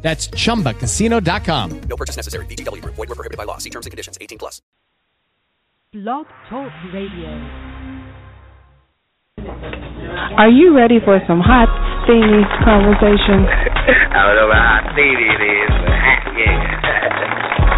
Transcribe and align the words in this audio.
That's 0.00 0.28
chumbacasino.com. 0.28 1.80
No 1.88 1.96
purchase 1.96 2.16
necessary. 2.16 2.46
VGW 2.46 2.82
Group. 2.82 2.94
Void 2.94 3.08
were 3.08 3.14
prohibited 3.14 3.36
by 3.36 3.44
law. 3.44 3.58
See 3.58 3.70
terms 3.70 3.86
and 3.86 3.90
conditions. 3.90 4.16
18 4.20 4.38
plus. 4.38 4.62
Blog 5.92 6.26
Talk 6.50 6.70
Radio. 6.92 7.30
Are 10.36 10.50
you 10.50 10.76
ready 10.76 10.98
for 11.04 11.18
some 11.26 11.40
hot, 11.40 11.70
steamy 12.04 12.44
conversation? 12.62 13.46
I 14.12 14.26
don't 14.26 14.36
know 14.36 14.52
how 14.52 14.84
steamy 14.92 15.26
it 15.32 15.42
is, 15.42 15.70
but 15.80 15.94
hot, 16.04 16.22
yeah. 16.36 17.68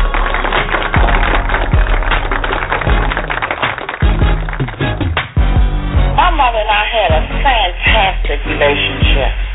My 6.17 6.31
mother 6.35 6.61
and 6.61 6.69
I 6.69 6.85
had 6.91 7.11
a 7.15 7.23
fantastic 7.41 8.41
relationship. 8.45 9.50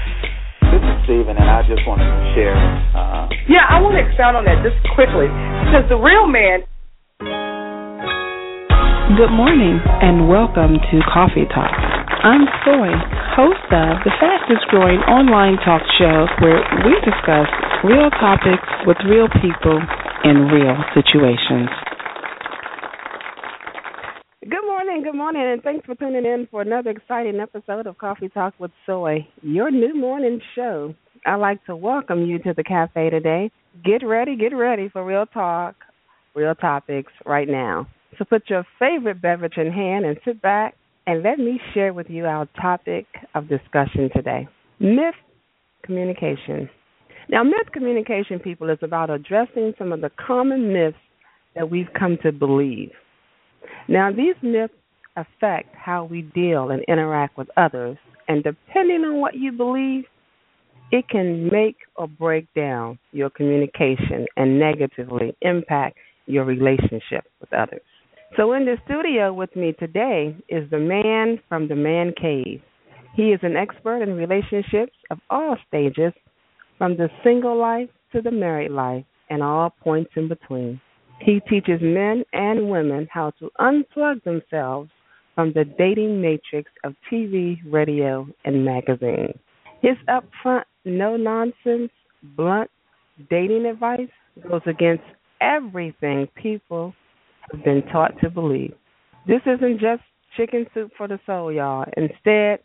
This 1.06 1.14
is 1.14 1.22
Steven, 1.22 1.38
and 1.38 1.50
I 1.50 1.62
just 1.70 1.86
wanted 1.86 2.06
to 2.06 2.34
share. 2.34 2.56
Uh, 2.98 3.30
Yeah, 3.50 3.66
I 3.70 3.78
want 3.82 3.94
to 3.94 4.02
expound 4.02 4.38
on 4.38 4.46
that 4.46 4.66
just 4.66 4.78
quickly 4.98 5.30
because 5.30 5.86
the 5.90 5.98
real 6.02 6.26
man. 6.26 6.66
Good 9.14 9.30
morning 9.30 9.78
and 10.02 10.30
welcome 10.30 10.82
to 10.82 10.96
Coffee 11.06 11.46
Talk. 11.54 11.70
I'm 12.26 12.50
Soy, 12.66 12.90
host 13.38 13.70
of 13.70 14.02
the 14.02 14.14
fastest 14.18 14.66
growing 14.74 14.98
online 15.06 15.62
talk 15.62 15.82
show 16.02 16.26
where 16.42 16.66
we 16.86 16.98
discuss 17.06 17.50
real 17.86 18.10
topics 18.18 18.66
with 18.90 18.98
real 19.06 19.30
people 19.42 19.78
in 20.26 20.50
real 20.50 20.78
situations. 20.98 21.70
Good 24.42 24.66
morning, 24.66 25.02
good 25.04 25.16
morning, 25.16 25.42
and 25.42 25.62
thanks 25.62 25.86
for 25.86 25.96
tuning 25.96 26.26
in 26.26 26.48
for 26.52 26.62
another 26.62 26.92
exciting 26.92 27.40
episode 27.40 27.88
of 27.88 27.98
Coffee 27.98 28.30
Talk 28.30 28.54
with 28.60 28.72
Soy, 28.86 29.28
your 29.42 29.72
new 29.72 29.96
morning 29.96 30.40
show. 30.56 30.94
I'd 31.26 31.36
like 31.36 31.66
to 31.66 31.76
welcome 31.76 32.26
you 32.26 32.38
to 32.40 32.54
the 32.56 32.64
cafe 32.64 33.10
today. 33.10 33.50
Get 33.84 34.06
ready, 34.06 34.36
get 34.36 34.56
ready 34.56 34.90
for 34.90 35.04
real 35.04 35.26
talk, 35.26 35.76
real 36.36 36.54
topics 36.54 37.12
right 37.26 37.48
now. 37.48 37.88
So 38.18 38.26
put 38.26 38.44
your 38.50 38.64
favorite 38.78 39.22
beverage 39.22 39.58
in 39.58 39.72
hand 39.72 40.06
and 40.06 40.18
sit 40.24 40.42
back 40.42 40.76
and 41.08 41.24
let 41.24 41.40
me 41.40 41.60
share 41.74 41.94
with 41.94 42.10
you 42.10 42.26
our 42.26 42.48
topic 42.62 43.08
of 43.34 43.50
discussion 43.50 44.10
today 44.16 44.48
myth 44.80 45.16
communication. 45.84 46.70
Now, 47.30 47.44
myth 47.44 47.72
communication, 47.74 48.40
people, 48.40 48.70
is 48.70 48.78
about 48.82 49.10
addressing 49.10 49.74
some 49.78 49.92
of 49.92 50.02
the 50.02 50.12
common 50.28 50.74
myths 50.74 50.98
that 51.56 51.72
we've 51.72 51.88
come 51.98 52.18
to 52.24 52.32
believe. 52.32 52.92
Now, 53.88 54.12
these 54.12 54.36
myths 54.44 54.74
affect 55.16 55.76
how 55.76 56.04
we 56.04 56.22
deal 56.22 56.70
and 56.70 56.84
interact 56.88 57.38
with 57.38 57.48
others, 57.58 57.98
and 58.28 58.44
depending 58.44 59.04
on 59.06 59.22
what 59.22 59.36
you 59.36 59.52
believe, 59.52 60.04
it 60.92 61.08
can 61.10 61.50
make 61.52 61.78
or 61.96 62.08
break 62.08 62.48
down 62.54 63.00
your 63.12 63.30
communication 63.30 64.26
and 64.38 64.60
negatively 64.60 65.36
impact 65.42 65.98
your 66.26 66.46
relationship 66.46 67.26
with 67.40 67.52
others. 67.54 67.82
So, 68.38 68.54
in 68.54 68.66
the 68.66 68.78
studio 68.86 69.32
with 69.34 69.56
me 69.56 69.74
today 69.80 70.36
is 70.50 70.70
the 70.70 70.80
man 70.80 71.40
from 71.48 71.68
the 71.68 71.76
Man 71.76 72.14
Cave. 72.20 72.62
He 73.16 73.32
is 73.32 73.40
an 73.44 73.56
expert 73.56 74.02
in 74.02 74.16
relationships 74.16 74.94
of 75.10 75.20
all 75.30 75.56
stages, 75.68 76.12
from 76.78 76.98
the 76.98 77.10
single 77.24 77.58
life 77.58 77.90
to 78.12 78.22
the 78.22 78.32
married 78.32 78.72
life, 78.72 79.06
and 79.30 79.42
all 79.42 79.70
points 79.70 80.12
in 80.16 80.28
between. 80.28 80.82
He 81.22 81.40
teaches 81.50 81.80
men 81.82 82.26
and 82.34 82.70
women 82.70 83.08
how 83.10 83.32
to 83.40 83.50
unplug 83.60 84.24
themselves 84.24 84.90
from 85.34 85.54
the 85.54 85.64
dating 85.64 86.22
matrix 86.22 86.70
of 86.84 86.94
TV, 87.12 87.58
radio, 87.72 88.28
and 88.44 88.66
magazines. 88.66 89.40
His 89.82 89.98
upfront, 90.10 90.64
no 90.84 91.16
nonsense, 91.18 91.92
blunt 92.36 92.70
dating 93.30 93.66
advice 93.66 94.10
goes 94.50 94.62
against 94.66 95.04
everything 95.42 96.28
people 96.36 96.94
have 97.52 97.64
been 97.64 97.84
taught 97.92 98.14
to 98.22 98.30
believe. 98.30 98.74
This 99.28 99.42
isn't 99.46 99.80
just 99.80 100.02
chicken 100.38 100.66
soup 100.74 100.92
for 100.98 101.08
the 101.08 101.20
soul, 101.26 101.52
y'all. 101.52 101.86
Instead, 101.96 102.60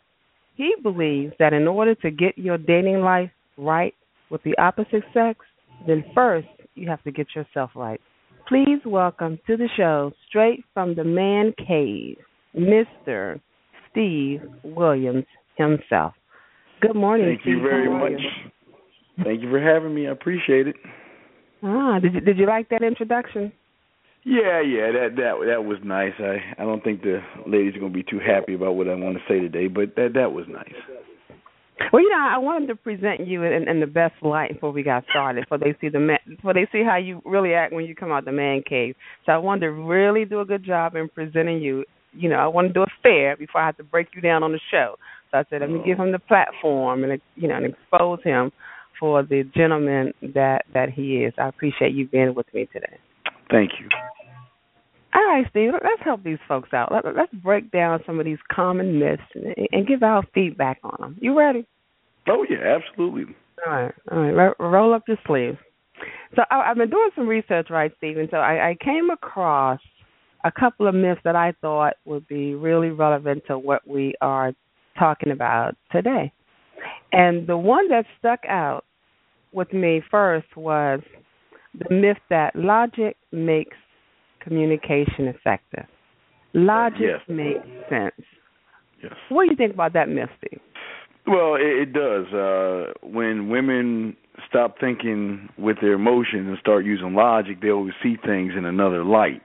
he 0.55 0.73
believes 0.81 1.33
that 1.39 1.53
in 1.53 1.67
order 1.67 1.95
to 1.95 2.11
get 2.11 2.37
your 2.37 2.57
dating 2.57 3.01
life 3.01 3.31
right 3.57 3.93
with 4.29 4.43
the 4.43 4.57
opposite 4.57 5.03
sex, 5.13 5.39
then 5.87 6.03
first 6.13 6.47
you 6.75 6.89
have 6.89 7.03
to 7.03 7.11
get 7.11 7.27
yourself 7.35 7.71
right. 7.75 8.01
Please 8.47 8.79
welcome 8.85 9.39
to 9.47 9.55
the 9.55 9.69
show, 9.77 10.11
straight 10.27 10.63
from 10.73 10.95
the 10.95 11.03
man 11.03 11.53
cave, 11.67 12.17
Mr. 12.55 13.39
Steve 13.89 14.41
Williams 14.63 15.25
himself. 15.57 16.13
Good 16.81 16.95
morning, 16.95 17.37
Thank 17.37 17.45
you 17.45 17.61
very 17.61 17.89
much. 17.89 18.19
you? 18.19 19.23
Thank 19.23 19.41
you 19.41 19.49
for 19.49 19.61
having 19.61 19.93
me. 19.93 20.07
I 20.07 20.11
appreciate 20.11 20.67
it. 20.67 20.75
Ah, 21.63 21.99
did 21.99 22.15
you, 22.15 22.21
did 22.21 22.37
you 22.37 22.47
like 22.47 22.69
that 22.69 22.81
introduction? 22.81 23.51
Yeah, 24.23 24.61
yeah, 24.61 24.91
that 24.91 25.09
that 25.17 25.33
that 25.47 25.65
was 25.65 25.77
nice. 25.83 26.13
I 26.19 26.61
I 26.61 26.65
don't 26.65 26.83
think 26.83 27.01
the 27.01 27.19
ladies 27.47 27.75
are 27.75 27.79
going 27.79 27.91
to 27.91 27.97
be 27.97 28.03
too 28.03 28.19
happy 28.19 28.53
about 28.53 28.75
what 28.75 28.87
I 28.87 28.95
want 28.95 29.17
to 29.17 29.23
say 29.27 29.39
today, 29.39 29.67
but 29.67 29.95
that 29.95 30.13
that 30.13 30.31
was 30.31 30.45
nice. 30.47 30.73
Well, 31.91 32.01
you 32.03 32.09
know, 32.09 32.27
I 32.29 32.37
wanted 32.37 32.67
to 32.67 32.75
present 32.75 33.27
you 33.27 33.43
in, 33.43 33.67
in 33.67 33.79
the 33.79 33.87
best 33.87 34.13
light 34.21 34.53
before 34.53 34.71
we 34.71 34.83
got 34.83 35.03
started, 35.09 35.41
before 35.41 35.57
they 35.57 35.75
see 35.81 35.89
the 35.89 35.99
man, 35.99 36.19
before 36.27 36.53
they 36.53 36.67
see 36.71 36.83
how 36.83 36.97
you 36.97 37.21
really 37.25 37.53
act 37.53 37.73
when 37.73 37.85
you 37.85 37.95
come 37.95 38.11
out 38.11 38.25
the 38.25 38.31
man 38.31 38.61
cave. 38.67 38.95
So 39.25 39.31
I 39.31 39.37
wanted 39.37 39.61
to 39.61 39.71
really 39.71 40.25
do 40.25 40.39
a 40.41 40.45
good 40.45 40.63
job 40.63 40.95
in 40.95 41.09
presenting 41.09 41.61
you. 41.61 41.85
You 42.13 42.29
know, 42.29 42.35
I 42.35 42.47
want 42.47 42.67
to 42.67 42.73
do 42.73 42.83
it 42.83 42.89
fair 43.01 43.35
before 43.37 43.61
I 43.61 43.65
have 43.65 43.77
to 43.77 43.83
break 43.83 44.09
you 44.13 44.21
down 44.21 44.43
on 44.43 44.51
the 44.51 44.59
show. 44.69 44.95
So 45.31 45.39
I 45.39 45.43
said, 45.49 45.61
let 45.61 45.69
me 45.69 45.81
give 45.85 45.97
him 45.97 46.11
the 46.11 46.19
platform 46.19 47.03
and 47.03 47.21
you 47.35 47.47
know, 47.47 47.55
and 47.55 47.65
expose 47.65 48.19
him 48.23 48.51
for 48.99 49.23
the 49.23 49.43
gentleman 49.55 50.13
that 50.33 50.65
that 50.73 50.89
he 50.89 51.23
is. 51.23 51.33
I 51.37 51.47
appreciate 51.47 51.93
you 51.93 52.07
being 52.07 52.35
with 52.35 52.47
me 52.53 52.67
today. 52.71 52.97
Thank 53.49 53.71
you. 53.79 53.87
All 55.13 55.25
right, 55.25 55.45
Steve, 55.49 55.71
let's 55.73 56.01
help 56.03 56.23
these 56.23 56.37
folks 56.47 56.69
out. 56.73 56.91
Let, 56.91 57.03
let's 57.15 57.33
break 57.33 57.69
down 57.71 57.99
some 58.05 58.19
of 58.19 58.25
these 58.25 58.37
common 58.49 58.97
myths 58.97 59.21
and, 59.35 59.67
and 59.71 59.87
give 59.87 60.03
our 60.03 60.23
feedback 60.33 60.79
on 60.83 60.95
them. 60.99 61.17
You 61.19 61.37
ready? 61.37 61.65
Oh 62.27 62.45
yeah, 62.49 62.77
absolutely. 62.77 63.35
All 63.65 63.73
right, 63.73 63.93
all 64.11 64.19
right. 64.19 64.31
Ro- 64.59 64.69
roll 64.69 64.93
up 64.93 65.03
your 65.07 65.17
sleeves. 65.27 65.57
So 66.35 66.43
I, 66.49 66.71
I've 66.71 66.77
been 66.77 66.89
doing 66.89 67.09
some 67.15 67.27
research, 67.27 67.67
right, 67.69 67.91
Stephen? 67.97 68.27
So 68.31 68.37
I, 68.37 68.69
I 68.69 68.77
came 68.81 69.09
across 69.09 69.79
a 70.43 70.51
couple 70.51 70.87
of 70.87 70.95
myths 70.95 71.21
that 71.23 71.35
I 71.35 71.53
thought 71.61 71.93
would 72.05 72.27
be 72.27 72.55
really 72.55 72.89
relevant 72.89 73.43
to 73.47 73.57
what 73.57 73.85
we 73.87 74.15
are 74.21 74.53
talking 74.97 75.31
about 75.31 75.75
today. 75.91 76.31
And 77.11 77.47
the 77.47 77.57
one 77.57 77.89
that 77.89 78.05
stuck 78.19 78.39
out 78.47 78.85
with 79.51 79.71
me 79.73 80.01
first 80.09 80.47
was 80.55 81.01
the 81.77 81.93
myth 81.93 82.17
that 82.29 82.55
logic 82.55 83.17
makes 83.31 83.77
communication 84.41 85.27
effective. 85.27 85.85
Logic 86.53 87.01
Yes. 87.01 87.21
makes 87.27 87.67
sense. 87.89 88.13
Yes. 89.03 89.13
What 89.29 89.45
do 89.45 89.51
you 89.51 89.55
think 89.57 89.73
about 89.73 89.93
that 89.93 90.09
myth, 90.09 90.29
Steve? 90.37 90.59
Well, 91.27 91.55
it, 91.55 91.89
it 91.89 91.93
does. 91.93 92.25
Uh 92.33 92.93
when 93.03 93.49
women 93.49 94.15
stop 94.49 94.79
thinking 94.79 95.49
with 95.57 95.77
their 95.81 95.93
emotions 95.93 96.47
and 96.47 96.57
start 96.59 96.85
using 96.85 97.13
logic, 97.13 97.61
they 97.61 97.69
always 97.69 97.93
see 98.01 98.15
things 98.25 98.53
in 98.57 98.65
another 98.65 99.03
light. 99.03 99.41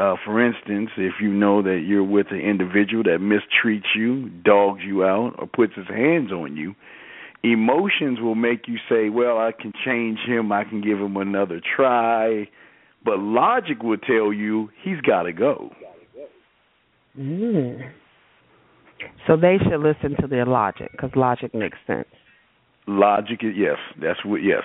Uh, 0.00 0.16
for 0.24 0.42
instance, 0.42 0.88
if 0.96 1.14
you 1.20 1.30
know 1.30 1.60
that 1.60 1.82
you're 1.86 2.02
with 2.02 2.28
an 2.30 2.40
individual 2.40 3.02
that 3.02 3.18
mistreats 3.20 3.94
you, 3.94 4.30
dogs 4.42 4.80
you 4.82 5.04
out, 5.04 5.34
or 5.38 5.46
puts 5.46 5.74
his 5.74 5.88
hands 5.88 6.32
on 6.32 6.56
you, 6.56 6.74
emotions 7.42 8.18
will 8.18 8.34
make 8.34 8.66
you 8.66 8.78
say, 8.88 9.10
"Well, 9.10 9.36
I 9.36 9.52
can 9.52 9.74
change 9.84 10.18
him. 10.20 10.52
I 10.52 10.64
can 10.64 10.80
give 10.80 10.98
him 10.98 11.18
another 11.18 11.60
try." 11.60 12.48
But 13.04 13.18
logic 13.18 13.82
will 13.82 13.98
tell 13.98 14.32
you 14.32 14.70
he's 14.82 15.00
got 15.02 15.24
to 15.24 15.34
go. 15.34 15.70
Mm. 17.18 17.90
So 19.26 19.36
they 19.36 19.58
should 19.58 19.80
listen 19.80 20.16
to 20.22 20.26
their 20.26 20.46
logic 20.46 20.92
because 20.92 21.10
logic 21.14 21.54
makes 21.54 21.78
sense. 21.86 22.08
Logic 22.86 23.38
is 23.42 23.54
yes, 23.54 23.76
that's 24.00 24.24
what 24.24 24.42
yes. 24.42 24.62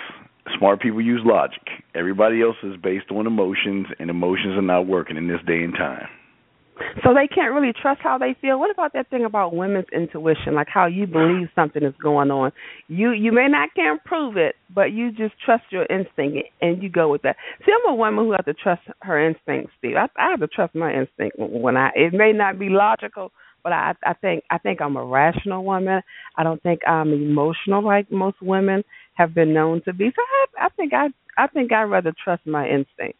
Smart 0.58 0.82
people 0.82 1.02
use 1.02 1.22
logic. 1.26 1.62
Everybody 1.96 2.42
else 2.42 2.58
is 2.64 2.76
based 2.82 3.12
on 3.12 3.26
emotions, 3.28 3.88
and 4.00 4.10
emotions 4.10 4.58
are 4.58 4.62
not 4.62 4.88
working 4.88 5.18
in 5.18 5.28
this 5.28 5.42
day 5.48 5.64
and 5.64 5.74
time. 5.74 6.08
So 7.04 7.14
they 7.14 7.28
can't 7.28 7.54
really 7.54 7.72
trust 7.72 8.02
how 8.04 8.18
they 8.18 8.36
feel. 8.42 8.60
What 8.60 8.70
about 8.70 8.94
that 8.94 9.10
thing 9.10 9.24
about 9.24 9.56
women's 9.56 9.86
intuition, 9.94 10.56
like 10.56 10.68
how 10.68 10.88
you 10.88 11.08
believe 11.08 11.48
something 11.56 11.84
is 11.84 11.94
going 12.02 12.32
on? 12.32 12.52
You 12.88 13.12
you 13.12 13.32
may 13.32 13.48
not 13.48 13.70
can't 13.76 14.04
prove 14.04 14.36
it, 14.36 14.56
but 14.74 14.92
you 14.92 15.12
just 15.12 15.34
trust 15.44 15.64
your 15.70 15.86
instinct 15.86 16.50
and 16.62 16.84
you 16.84 16.90
go 16.90 17.10
with 17.10 17.22
that. 17.22 17.38
See, 17.66 17.72
I'm 17.72 17.94
a 17.94 17.96
woman 17.96 18.26
who 18.26 18.32
has 18.34 18.46
to 18.46 18.54
trust 18.54 18.82
her 19.02 19.26
instinct, 19.26 19.72
Steve. 19.80 19.96
I, 19.96 20.08
I 20.18 20.32
have 20.32 20.42
to 20.42 20.48
trust 20.48 20.76
my 20.76 20.94
instinct 20.94 21.38
when 21.40 21.78
I. 21.78 21.92
It 21.96 22.14
may 22.14 22.34
not 22.34 22.60
be 22.60 22.68
logical, 22.70 23.32
but 23.64 23.72
I 23.72 23.94
I 24.06 24.14
think 24.14 24.44
I 24.50 24.58
think 24.58 24.82
I'm 24.82 24.98
a 24.98 25.06
rational 25.06 25.64
woman. 25.64 26.02
I 26.38 26.44
don't 26.44 26.62
think 26.62 26.82
I'm 26.86 27.14
emotional 27.14 27.86
like 27.86 28.12
most 28.12 28.38
women 28.42 28.84
have 29.16 29.34
been 29.34 29.54
known 29.54 29.82
to 29.86 29.94
be. 29.94 30.12
So 30.16 30.22
I 30.22 30.66
I 30.66 30.70
think 30.70 30.94
I 30.94 31.08
I 31.38 31.48
think 31.48 31.72
I'd 31.72 31.84
rather 31.84 32.14
trust 32.24 32.46
my 32.46 32.68
instinct. 32.68 33.18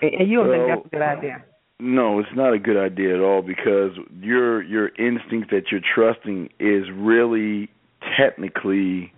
And 0.00 0.28
you 0.28 0.38
don't 0.38 0.48
well, 0.48 0.58
think 0.58 0.68
that's 0.68 0.86
a 0.86 0.96
good 0.96 1.02
idea? 1.02 1.44
No, 1.78 2.18
it's 2.18 2.28
not 2.34 2.52
a 2.52 2.58
good 2.58 2.76
idea 2.76 3.14
at 3.14 3.20
all 3.20 3.42
because 3.42 3.92
your 4.20 4.62
your 4.62 4.88
instinct 4.98 5.50
that 5.50 5.70
you're 5.70 5.80
trusting 5.94 6.48
is 6.58 6.84
really 6.94 7.68
technically 8.16 9.12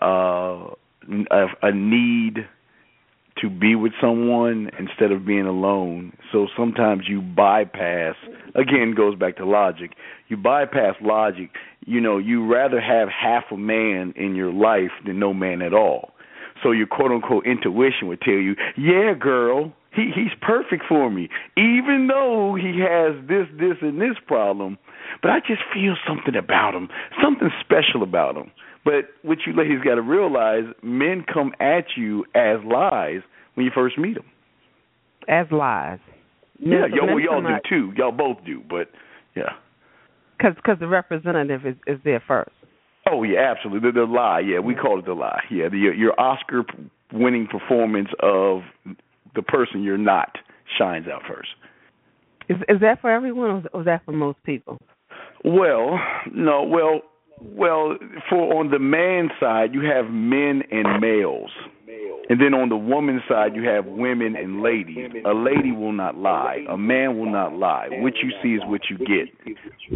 uh, 0.00 0.70
a, 1.30 1.46
a 1.62 1.72
need 1.72 2.46
to 3.40 3.50
be 3.50 3.74
with 3.74 3.92
someone 4.00 4.70
instead 4.78 5.10
of 5.10 5.26
being 5.26 5.46
alone. 5.46 6.12
So 6.32 6.46
sometimes 6.56 7.04
you 7.08 7.20
bypass 7.20 8.14
again 8.54 8.94
goes 8.96 9.16
back 9.16 9.36
to 9.36 9.44
logic. 9.44 9.92
You 10.28 10.36
bypass 10.36 10.94
logic. 11.02 11.50
You 11.84 12.00
know, 12.00 12.18
you 12.18 12.46
rather 12.46 12.80
have 12.80 13.08
half 13.08 13.44
a 13.50 13.56
man 13.56 14.14
in 14.16 14.34
your 14.34 14.52
life 14.52 14.92
than 15.04 15.18
no 15.18 15.34
man 15.34 15.62
at 15.62 15.74
all. 15.74 16.10
So 16.62 16.70
your 16.70 16.86
quote 16.86 17.10
unquote 17.10 17.46
intuition 17.46 18.08
would 18.08 18.20
tell 18.20 18.34
you, 18.34 18.54
"Yeah, 18.76 19.14
girl, 19.14 19.72
he 19.94 20.10
he's 20.14 20.32
perfect 20.40 20.84
for 20.88 21.10
me, 21.10 21.28
even 21.56 22.08
though 22.08 22.54
he 22.54 22.80
has 22.80 23.14
this, 23.26 23.46
this, 23.58 23.78
and 23.80 24.00
this 24.00 24.16
problem. 24.26 24.78
But 25.22 25.30
I 25.30 25.40
just 25.40 25.62
feel 25.72 25.96
something 26.06 26.34
about 26.34 26.74
him, 26.74 26.88
something 27.22 27.50
special 27.60 28.02
about 28.02 28.36
him. 28.36 28.50
But 28.84 29.06
what 29.22 29.38
you 29.46 29.54
ladies 29.56 29.80
got 29.84 29.94
to 29.94 30.02
realize, 30.02 30.64
men 30.82 31.24
come 31.32 31.52
at 31.58 31.84
you 31.96 32.24
as 32.34 32.58
lies 32.64 33.22
when 33.54 33.64
you 33.64 33.72
first 33.74 33.98
meet 33.98 34.14
them. 34.14 34.26
As 35.28 35.46
lies. 35.50 36.00
Yeah, 36.58 36.86
y'all, 36.92 37.06
well, 37.06 37.20
y'all 37.20 37.42
do 37.42 37.56
too. 37.68 37.92
Y'all 37.96 38.12
both 38.12 38.44
do, 38.44 38.62
but 38.68 38.88
yeah. 39.34 39.54
Because 40.36 40.54
cause 40.64 40.76
the 40.80 40.86
representative 40.86 41.66
is 41.66 41.76
is 41.86 41.98
there 42.04 42.22
first. 42.26 42.50
Oh 43.10 43.22
yeah, 43.22 43.52
absolutely. 43.54 43.90
The, 43.90 44.00
the 44.00 44.06
lie, 44.06 44.40
yeah, 44.40 44.60
we 44.60 44.74
call 44.74 44.98
it 44.98 45.06
the 45.06 45.14
lie. 45.14 45.42
Yeah, 45.50 45.68
the, 45.68 45.76
your 45.76 46.18
Oscar 46.18 46.64
winning 47.12 47.46
performance 47.46 48.08
of 48.20 48.60
the 49.34 49.42
person 49.42 49.82
you're 49.82 49.98
not 49.98 50.36
shines 50.78 51.06
out 51.08 51.22
first. 51.28 51.48
Is 52.48 52.56
is 52.68 52.80
that 52.80 53.00
for 53.00 53.10
everyone, 53.10 53.66
or 53.72 53.80
is 53.80 53.86
that 53.86 54.04
for 54.04 54.12
most 54.12 54.42
people? 54.44 54.78
Well, 55.44 55.98
no. 56.32 56.62
Well, 56.62 57.02
well, 57.40 57.96
for 58.30 58.54
on 58.58 58.70
the 58.70 58.78
man 58.78 59.30
side, 59.40 59.74
you 59.74 59.82
have 59.82 60.06
men 60.10 60.62
and 60.70 61.00
males. 61.00 61.50
And 62.30 62.40
then 62.40 62.54
on 62.54 62.70
the 62.70 62.76
woman 62.76 63.20
side, 63.28 63.54
you 63.54 63.68
have 63.68 63.84
women 63.84 64.34
and 64.34 64.62
ladies. 64.62 65.10
A 65.26 65.34
lady 65.34 65.72
will 65.72 65.92
not 65.92 66.16
lie. 66.16 66.64
A 66.70 66.76
man 66.76 67.18
will 67.18 67.30
not 67.30 67.52
lie. 67.52 67.88
What 67.90 68.14
you 68.22 68.32
see 68.42 68.54
is 68.54 68.62
what 68.64 68.80
you 68.88 68.96
get. 68.98 69.28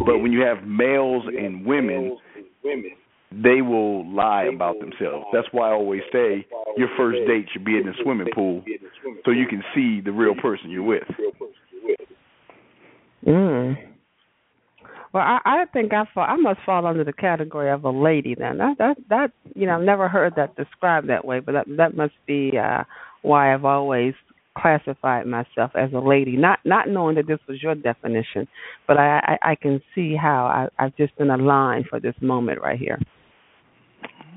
But 0.05 0.19
when 0.19 0.31
you 0.31 0.41
have 0.41 0.63
males 0.63 1.23
and 1.25 1.65
women, 1.65 2.17
they 3.31 3.61
will 3.61 4.07
lie 4.13 4.43
about 4.43 4.79
themselves. 4.79 5.25
That's 5.33 5.47
why 5.51 5.69
I 5.69 5.73
always 5.73 6.01
say 6.11 6.45
your 6.77 6.89
first 6.97 7.19
date 7.27 7.47
should 7.51 7.65
be 7.65 7.77
in 7.77 7.85
the 7.85 7.93
swimming 8.03 8.27
pool 8.33 8.63
so 9.25 9.31
you 9.31 9.47
can 9.47 9.63
see 9.73 10.01
the 10.01 10.11
real 10.11 10.35
person 10.35 10.69
you're 10.69 10.83
with. 10.83 11.03
Mm. 13.25 13.88
Well, 15.13 15.23
I, 15.23 15.39
I 15.43 15.65
think 15.73 15.91
I 15.93 16.03
fall. 16.13 16.25
I 16.27 16.35
must 16.35 16.59
fall 16.65 16.85
under 16.85 17.03
the 17.03 17.13
category 17.13 17.71
of 17.71 17.83
a 17.83 17.89
lady. 17.89 18.35
Then 18.35 18.59
that 18.59 18.77
that 18.77 18.97
that 19.09 19.31
you 19.55 19.65
know 19.65 19.77
I've 19.77 19.85
never 19.85 20.07
heard 20.07 20.33
that 20.35 20.55
described 20.55 21.09
that 21.09 21.25
way, 21.25 21.39
but 21.39 21.53
that 21.53 21.65
that 21.77 21.97
must 21.97 22.13
be 22.27 22.53
uh 22.57 22.83
why 23.21 23.53
I've 23.53 23.65
always 23.65 24.13
classified 24.57 25.25
myself 25.25 25.71
as 25.75 25.91
a 25.93 25.99
lady, 25.99 26.37
not 26.37 26.59
not 26.63 26.89
knowing 26.89 27.15
that 27.15 27.27
this 27.27 27.39
was 27.47 27.61
your 27.61 27.75
definition, 27.75 28.47
but 28.87 28.97
I 28.97 29.37
I, 29.43 29.51
I 29.51 29.55
can 29.55 29.81
see 29.95 30.15
how 30.15 30.45
I, 30.45 30.83
I've 30.83 30.95
just 30.95 31.17
been 31.17 31.31
aligned 31.31 31.87
for 31.89 31.99
this 31.99 32.15
moment 32.21 32.61
right 32.61 32.77
here. 32.77 32.99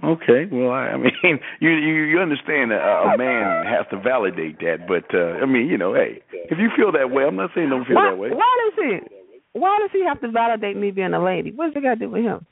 Okay, 0.05 0.47
well, 0.51 0.71
I, 0.71 0.89
I 0.89 0.97
mean, 1.23 1.39
you 1.61 1.71
you 1.71 1.95
you 2.05 2.19
understand 2.19 2.71
that 2.71 2.81
a 2.81 3.17
man 3.19 3.67
has 3.67 3.87
to 3.91 4.01
validate 4.01 4.59
that, 4.61 4.89
but 4.89 5.05
uh 5.15 5.43
I 5.43 5.47
mean, 5.47 5.69
you 5.69 5.77
know, 5.77 5.95
hey, 5.95 6.23
if 6.33 6.59
you 6.59 6.71
feel 6.75 6.93
that 6.93 7.11
way, 7.11 7.25
I'm 7.25 7.37
not 7.37 7.51
saying 7.55 7.69
don't 7.69 7.85
feel 7.85 7.97
why, 7.97 8.11
that 8.11 8.17
way. 8.17 8.31
Why 8.31 8.71
does 8.77 8.85
he? 8.85 9.22
Why 9.55 9.79
does 9.81 9.91
he 9.93 10.05
have 10.07 10.21
to 10.21 10.31
validate 10.31 10.77
me 10.77 10.91
being 10.91 11.13
a 11.15 11.23
lady? 11.23 11.53
What's 11.53 11.77
it 11.77 11.83
got 11.83 11.95
to 11.95 11.97
do 11.97 12.11
with 12.11 12.23
him? 12.23 12.47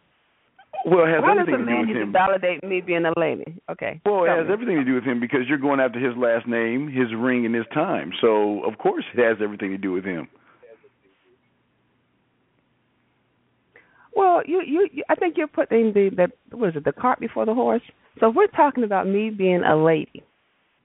Well, 0.87 1.05
it 1.05 1.09
has 1.13 1.23
why 1.23 1.33
everything 1.33 1.53
does 1.53 1.55
a 1.55 1.59
to 1.59 1.65
do 1.65 1.65
man 1.71 1.81
with 1.81 1.89
need 1.89 1.97
him. 1.97 2.07
to 2.07 2.13
validate 2.13 2.65
me 2.65 2.81
being 2.81 3.05
a 3.05 3.13
lady? 3.19 3.61
Okay. 3.71 4.01
Well, 4.05 4.25
it 4.25 4.29
has 4.29 4.47
me. 4.47 4.53
everything 4.53 4.77
to 4.77 4.85
do 4.85 4.95
with 4.95 5.05
him 5.05 5.21
because 5.21 5.41
you're 5.49 5.59
going 5.59 5.81
after 5.81 5.99
his 5.99 6.17
last 6.17 6.47
name, 6.47 6.89
his 6.89 7.09
ring, 7.17 7.45
and 7.47 7.55
his 7.55 7.67
time. 7.75 8.13
So, 8.21 8.63
of 8.65 8.79
course, 8.79 9.05
it 9.15 9.23
has 9.23 9.39
everything 9.43 9.71
to 9.71 9.79
do 9.79 9.93
with 9.93 10.05
him. 10.05 10.29
Well, 14.15 14.43
you, 14.47 14.63
you, 14.67 14.89
you 14.93 15.05
I 15.09 15.15
think 15.15 15.37
you're 15.37 15.47
putting 15.47 15.93
the 15.93 16.11
the 16.51 16.57
what 16.57 16.71
is 16.71 16.77
it 16.77 16.85
the 16.85 16.93
cart 16.93 17.21
before 17.21 17.47
the 17.47 17.55
horse. 17.55 17.83
So 18.19 18.31
if 18.31 18.35
we're 18.35 18.49
talking 18.49 18.85
about 18.85 19.07
me 19.07 19.31
being 19.31 19.63
a 19.63 19.77
lady, 19.77 20.25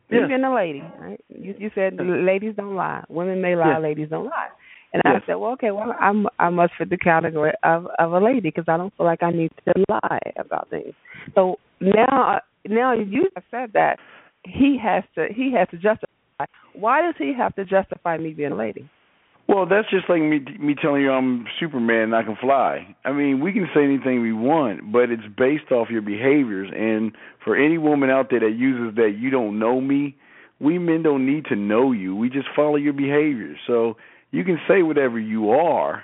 me 0.10 0.20
Yes. 0.20 0.28
being 0.28 0.44
a 0.44 0.54
lady, 0.54 0.84
right? 1.00 1.20
You 1.30 1.56
you 1.58 1.72
said 1.74 1.98
ladies 2.00 2.54
don't 2.56 2.76
lie, 2.76 3.04
women 3.10 3.42
may 3.42 3.56
lie, 3.56 3.74
Yes. 3.74 3.82
ladies 3.82 4.10
don't 4.10 4.26
lie. 4.26 4.50
And 4.96 5.02
Yes. 5.04 5.24
I 5.24 5.28
said, 5.28 5.36
well, 5.36 5.52
okay, 5.52 5.72
well, 5.72 5.94
I'm 6.00 6.26
I 6.40 6.50
must 6.50 6.72
fit 6.78 6.90
the 6.90 6.98
category 6.98 7.52
of 7.64 7.88
of 8.00 8.14
a 8.14 8.20
lady 8.20 8.40
because 8.40 8.64
I 8.70 8.78
don't 8.78 8.96
feel 8.96 9.06
like 9.06 9.22
I 9.24 9.32
need 9.32 9.52
to 9.66 9.74
lie 9.90 10.32
about 10.38 10.70
things. 10.70 10.94
So 11.36 11.58
now 11.82 12.40
now 12.66 12.94
you 12.94 13.30
have 13.36 13.44
said 13.52 13.74
that 13.74 13.98
he 14.46 14.80
has 14.82 15.04
to 15.16 15.28
he 15.36 15.54
has 15.54 15.68
to 15.72 15.76
justify. 15.76 16.46
Why 16.74 17.02
does 17.02 17.16
he 17.18 17.34
have 17.38 17.54
to 17.56 17.66
justify 17.66 18.18
me 18.18 18.32
being 18.32 18.54
a 18.54 18.56
lady? 18.56 18.90
Well, 19.50 19.66
that's 19.66 19.90
just 19.90 20.08
like 20.08 20.22
me 20.22 20.40
me 20.58 20.76
telling 20.82 21.02
you 21.02 21.12
I'm 21.12 21.46
Superman 21.60 22.04
and 22.04 22.16
I 22.16 22.24
can 22.24 22.38
fly. 22.40 22.96
I 23.04 23.12
mean, 23.12 23.42
we 23.42 23.52
can 23.52 23.68
say 23.76 23.84
anything 23.84 24.22
we 24.22 24.32
want, 24.32 24.94
but 24.94 25.12
it's 25.12 25.28
based 25.38 25.74
off 25.74 25.90
your 25.90 26.04
behaviors. 26.04 26.72
And 26.74 27.12
for 27.44 27.58
any 27.58 27.78
woman 27.78 28.10
out 28.10 28.28
there 28.30 28.40
that 28.40 28.56
uses 28.58 28.96
that 28.96 29.16
you 29.20 29.30
don't 29.30 29.60
know 29.60 29.82
me, 29.82 30.16
we 30.62 30.80
men 30.80 31.04
don't 31.04 31.26
need 31.26 31.48
to 31.48 31.58
know 31.58 31.92
you. 31.92 32.16
We 32.16 32.30
just 32.30 32.48
follow 32.56 32.78
your 32.78 32.94
behaviors. 32.94 33.58
So 33.68 33.98
you 34.32 34.44
can 34.44 34.60
say 34.68 34.82
whatever 34.82 35.20
you 35.20 35.52
are, 35.52 36.04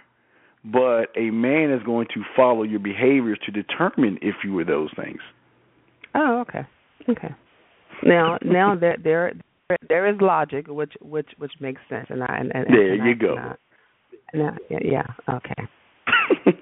but 0.63 1.07
a 1.17 1.31
man 1.31 1.71
is 1.71 1.81
going 1.83 2.07
to 2.13 2.23
follow 2.35 2.63
your 2.63 2.79
behaviors 2.79 3.39
to 3.45 3.51
determine 3.51 4.17
if 4.21 4.35
you 4.43 4.53
were 4.53 4.65
those 4.65 4.89
things. 4.95 5.19
Oh, 6.13 6.41
okay, 6.41 6.67
okay. 7.09 7.33
Now, 8.03 8.37
now 8.43 8.75
that 8.75 9.03
there 9.03 9.33
there 9.87 10.07
is 10.07 10.15
logic, 10.19 10.67
which 10.67 10.93
which 11.01 11.29
which 11.37 11.53
makes 11.59 11.81
sense, 11.89 12.07
and 12.09 12.23
I 12.23 12.37
and, 12.39 12.51
and 12.53 12.65
There 12.69 12.93
and 12.93 13.05
you 13.05 13.11
I, 13.11 13.13
go. 13.13 13.35
And 13.37 13.47
I, 13.47 13.55
and 14.33 14.43
I, 14.43 14.57
yeah, 14.69 15.03
yeah, 15.27 15.35
okay. 15.35 16.57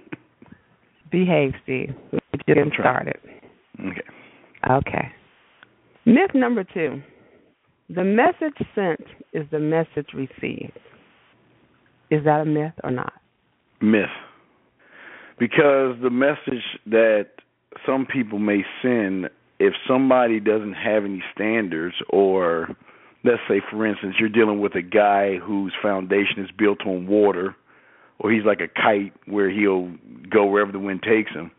Behave, 1.12 1.54
Steve. 1.64 1.94
We're 2.12 2.20
just 2.36 2.46
getting 2.46 2.72
started. 2.74 3.18
Okay. 3.80 4.02
Okay. 4.70 5.12
Myth 6.06 6.32
number 6.34 6.64
two: 6.64 7.02
the 7.90 8.04
message 8.04 8.58
sent 8.76 9.04
is 9.34 9.46
the 9.52 9.60
message 9.60 10.10
received. 10.14 10.78
Is 12.10 12.24
that 12.26 12.42
a 12.42 12.46
myth 12.46 12.74
or 12.84 12.92
not? 12.92 13.14
myth 13.82 14.10
because 15.38 15.96
the 16.02 16.10
message 16.10 16.64
that 16.86 17.28
some 17.86 18.06
people 18.06 18.40
may 18.40 18.64
send 18.82 19.30
if 19.60 19.74
somebody 19.88 20.40
doesn't 20.40 20.74
have 20.74 21.06
any 21.06 21.24
standards 21.34 21.96
or 22.10 22.76
let's 23.24 23.42
say 23.48 23.62
for 23.72 23.86
instance 23.86 24.16
you're 24.20 24.30
dealing 24.30 24.60
with 24.60 24.76
a 24.76 24.82
guy 24.82 25.38
whose 25.38 25.74
foundation 25.82 26.44
is 26.44 26.50
built 26.58 26.86
on 26.86 27.08
water 27.08 27.56
or 28.20 28.32
he's 28.32 28.44
like 28.46 28.60
a 28.60 28.68
kite 28.68 29.14
where 29.26 29.50
he'll 29.50 29.92
go 30.30 30.46
wherever 30.46 30.72
the 30.72 30.80
wind 30.80 31.02
takes 31.02 31.32
him 31.32 31.52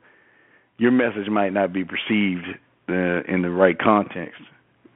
your 0.77 0.93
message 0.93 1.29
might 1.31 1.53
not 1.53 1.73
be 1.73 1.85
perceived 1.85 2.47
uh, 2.89 3.23
in 3.33 3.43
the 3.43 3.51
right 3.51 3.79
context 3.79 4.43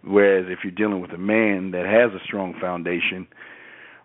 whereas 0.02 0.46
if 0.48 0.58
you're 0.62 0.70
dealing 0.70 1.00
with 1.00 1.12
a 1.12 1.18
man 1.18 1.70
that 1.70 1.86
has 1.86 2.12
a 2.12 2.24
strong 2.24 2.54
foundation 2.60 3.26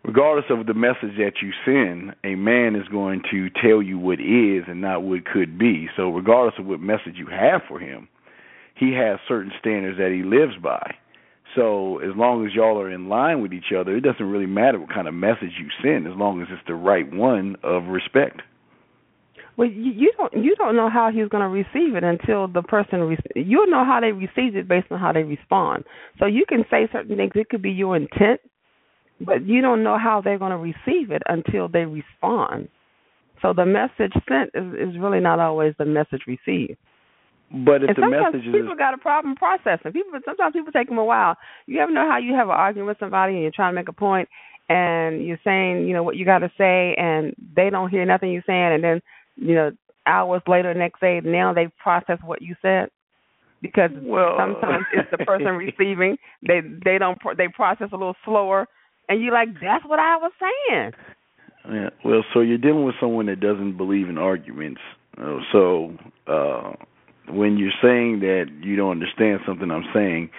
regardless 0.04 0.46
of 0.50 0.66
the 0.66 0.74
message 0.74 1.18
that 1.18 1.34
you 1.42 1.52
send, 1.66 2.16
a 2.24 2.36
man 2.36 2.76
is 2.76 2.88
going 2.88 3.22
to 3.32 3.50
tell 3.62 3.82
you 3.82 3.98
what 4.00 4.20
is 4.20 4.64
and 4.68 4.82
not 4.82 5.04
what 5.04 5.26
could 5.26 5.58
be. 5.58 5.88
So, 5.96 6.10
regardless 6.10 6.56
of 6.60 6.66
what 6.66 6.80
message 6.80 7.16
you 7.16 7.28
have 7.28 7.62
for 7.68 7.80
him, 7.80 8.08
he 8.76 8.94
has 8.94 9.20
certain 9.28 9.52
standards 9.60 9.98
that 9.98 10.12
he 10.12 10.24
lives 10.24 10.54
by. 10.62 10.96
So, 11.56 11.98
as 12.00 12.16
long 12.16 12.46
as 12.46 12.54
y'all 12.54 12.80
are 12.80 12.92
in 12.92 13.10
line 13.10 13.42
with 13.42 13.54
each 13.54 13.74
other, 13.78 13.96
it 13.96 14.02
doesn't 14.02 14.26
really 14.26 14.46
matter 14.46 14.80
what 14.80 14.94
kind 14.94 15.08
of 15.08 15.14
message 15.14 15.54
you 15.60 15.68
send, 15.84 16.08
as 16.08 16.14
long 16.16 16.42
as 16.42 16.48
it's 16.52 16.62
the 16.68 16.76
right 16.76 17.12
one 17.12 17.56
of 17.64 17.86
respect. 17.86 18.42
Well, 19.58 19.68
you, 19.68 20.14
don't 20.18 20.34
you 20.42 20.56
don't 20.56 20.78
know 20.78 20.90
how 20.90 21.12
he's 21.14 21.28
going 21.28 21.44
to 21.44 21.50
receive 21.50 21.96
it 21.96 22.04
until 22.06 22.48
the 22.48 22.62
person 22.62 23.02
re- 23.02 23.18
you'll 23.36 23.68
know 23.68 23.84
how 23.84 24.00
they 24.00 24.14
receive 24.14 24.56
it 24.56 24.70
based 24.70 24.88
on 24.90 25.00
how 25.00 25.12
they 25.12 25.24
respond. 25.24 25.84
So 26.18 26.28
you 26.28 26.46
can 26.48 26.64
say 26.72 26.88
certain 26.94 27.18
things. 27.18 27.34
It 27.36 27.50
could 27.50 27.62
be 27.62 27.72
your 27.72 27.98
intent, 27.98 28.40
but 29.20 29.46
you 29.46 29.62
don't 29.62 29.84
know 29.84 29.98
how 29.98 30.22
they're 30.22 30.40
going 30.40 30.52
to 30.52 30.58
receive 30.58 31.12
it 31.12 31.22
until 31.28 31.68
they 31.68 31.86
respond. 31.86 32.70
So 33.42 33.54
the 33.54 33.66
message 33.66 34.14
sent 34.28 34.52
is, 34.54 34.90
is 34.90 35.00
really 35.00 35.20
not 35.20 35.40
always 35.40 35.74
the 35.78 35.86
message 35.86 36.24
received. 36.28 36.78
But 37.52 37.84
if 37.84 37.90
and 37.90 37.98
the 37.98 38.02
sometimes 38.02 38.34
message 38.34 38.46
people 38.46 38.74
is 38.74 38.78
got 38.78 38.94
a 38.94 38.98
problem 38.98 39.36
processing. 39.36 39.92
People 39.92 40.20
sometimes 40.24 40.54
people 40.54 40.72
take 40.72 40.88
them 40.88 41.00
a 41.00 41.06
while. 41.06 41.36
You 41.66 41.80
ever 41.80 41.92
know 41.92 42.08
how 42.08 42.20
you 42.20 42.36
have 42.36 42.48
an 42.48 42.56
argument 42.56 42.90
with 42.90 43.00
somebody 43.00 43.34
and 43.34 43.42
you're 43.42 43.52
trying 43.52 43.74
to 43.74 43.76
make 43.76 43.90
a 43.90 43.94
point 43.94 44.30
and 44.68 45.26
you're 45.26 45.40
saying, 45.44 45.88
you 45.88 45.94
know, 45.94 46.04
what 46.04 46.16
you 46.16 46.26
got 46.26 46.40
to 46.40 46.52
say 46.58 46.94
and 46.96 47.34
they 47.56 47.72
don't 47.72 47.90
hear 47.90 48.06
nothing 48.06 48.32
you're 48.32 48.44
saying 48.46 48.74
and 48.74 48.84
then, 48.84 49.02
you 49.36 49.56
know, 49.56 49.72
hours 50.06 50.42
later 50.48 50.74
next 50.74 51.00
day 51.02 51.22
now 51.24 51.54
they 51.54 51.68
process 51.82 52.18
what 52.24 52.42
you 52.42 52.56
said 52.62 52.90
because 53.62 53.92
Well- 54.02 54.36
sometimes 54.38 54.86
it's 54.94 55.10
the 55.12 55.24
person 55.26 55.48
receiving 55.48 56.18
they 56.48 56.62
they 56.62 56.98
don't 56.98 57.20
they 57.38 57.48
process 57.48 57.90
a 57.92 57.98
little 57.98 58.16
slower 58.26 58.68
and 59.10 59.22
you're 59.22 59.34
like 59.34 59.50
that's 59.62 59.84
what 59.86 60.00
I 60.00 60.16
was 60.18 60.32
saying. 60.40 60.92
Yeah. 61.70 61.90
Well, 62.06 62.24
so 62.34 62.40
you're 62.40 62.58
dealing 62.58 62.86
with 62.86 62.96
someone 63.02 63.26
that 63.26 63.42
doesn't 63.42 63.76
believe 63.76 64.08
in 64.08 64.18
arguments. 64.18 64.82
Uh, 65.18 65.40
so 65.52 65.98
uh 66.28 66.74
when 67.30 67.58
you're 67.58 67.72
saying 67.82 68.22
that 68.22 68.46
you 68.64 68.76
don't 68.76 68.92
understand 68.92 69.42
something 69.46 69.70
I'm 69.70 69.86
saying, 69.94 70.30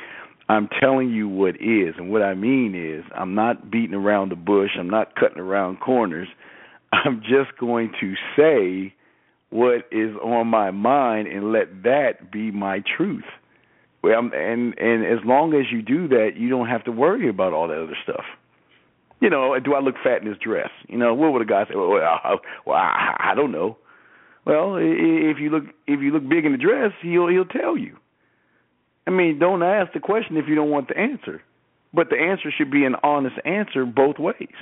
I'm 0.48 0.68
telling 0.80 1.10
you 1.10 1.28
what 1.28 1.54
is, 1.56 1.94
and 1.96 2.10
what 2.10 2.22
I 2.22 2.34
mean 2.34 2.74
is 2.74 3.04
I'm 3.14 3.34
not 3.34 3.70
beating 3.70 3.94
around 3.94 4.30
the 4.30 4.36
bush. 4.36 4.70
I'm 4.78 4.90
not 4.90 5.14
cutting 5.14 5.38
around 5.38 5.78
corners. 5.78 6.26
I'm 6.92 7.20
just 7.20 7.56
going 7.58 7.92
to 8.00 8.14
say 8.36 8.94
what 9.50 9.86
is 9.92 10.16
on 10.22 10.48
my 10.48 10.70
mind 10.70 11.28
and 11.28 11.52
let 11.52 11.82
that 11.84 12.32
be 12.32 12.50
my 12.50 12.82
truth. 12.96 13.24
Well, 14.02 14.18
and 14.18 14.76
and 14.78 15.04
as 15.04 15.24
long 15.24 15.54
as 15.54 15.66
you 15.70 15.82
do 15.82 16.08
that, 16.08 16.30
you 16.36 16.48
don't 16.48 16.68
have 16.68 16.84
to 16.84 16.92
worry 16.92 17.28
about 17.28 17.52
all 17.52 17.68
that 17.68 17.76
other 17.78 17.96
stuff 18.02 18.24
you 19.20 19.30
know, 19.30 19.58
do 19.60 19.74
I 19.74 19.80
look 19.80 19.96
fat 20.02 20.22
in 20.22 20.28
this 20.28 20.38
dress? 20.38 20.70
You 20.88 20.98
know, 20.98 21.14
what 21.14 21.32
would 21.32 21.42
a 21.42 21.46
guy 21.46 21.64
say? 21.64 21.74
Well, 21.74 21.92
I, 21.94 22.36
well 22.66 22.76
I, 22.76 23.32
I 23.32 23.34
don't 23.34 23.52
know. 23.52 23.76
Well, 24.46 24.76
if 24.76 25.38
you 25.38 25.50
look 25.50 25.64
if 25.86 26.00
you 26.00 26.10
look 26.10 26.28
big 26.28 26.46
in 26.46 26.52
the 26.52 26.58
dress, 26.58 26.92
he'll 27.02 27.28
he'll 27.28 27.44
tell 27.44 27.76
you. 27.76 27.96
I 29.06 29.10
mean, 29.10 29.38
don't 29.38 29.62
ask 29.62 29.92
the 29.92 30.00
question 30.00 30.36
if 30.36 30.46
you 30.48 30.54
don't 30.54 30.70
want 30.70 30.88
the 30.88 30.96
answer, 30.96 31.42
but 31.92 32.08
the 32.10 32.16
answer 32.16 32.50
should 32.56 32.70
be 32.70 32.84
an 32.84 32.94
honest 33.02 33.36
answer 33.44 33.84
both 33.84 34.18
ways. 34.18 34.54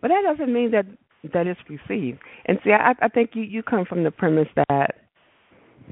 But 0.00 0.08
that 0.08 0.22
doesn't 0.24 0.52
mean 0.52 0.70
that 0.70 0.86
that 1.32 1.46
it's 1.46 1.60
received. 1.68 2.20
And 2.44 2.58
see, 2.62 2.70
I, 2.70 2.92
I 3.02 3.08
think 3.08 3.30
you 3.34 3.42
you 3.42 3.62
come 3.62 3.84
from 3.84 4.04
the 4.04 4.10
premise 4.12 4.48
that 4.68 4.96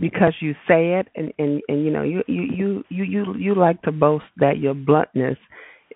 because 0.01 0.35
you 0.41 0.53
say 0.69 0.95
it 1.01 1.09
and 1.17 1.33
and 1.39 1.61
and 1.69 1.85
you 1.85 1.91
know 1.91 2.03
you 2.03 2.23
you 2.29 2.43
you 2.43 2.85
you 2.91 3.05
you, 3.05 3.35
you 3.37 3.55
like 3.55 3.83
to 3.83 3.93
boast 3.93 4.25
that 4.37 4.59
your 4.59 4.75
bluntness 4.75 5.39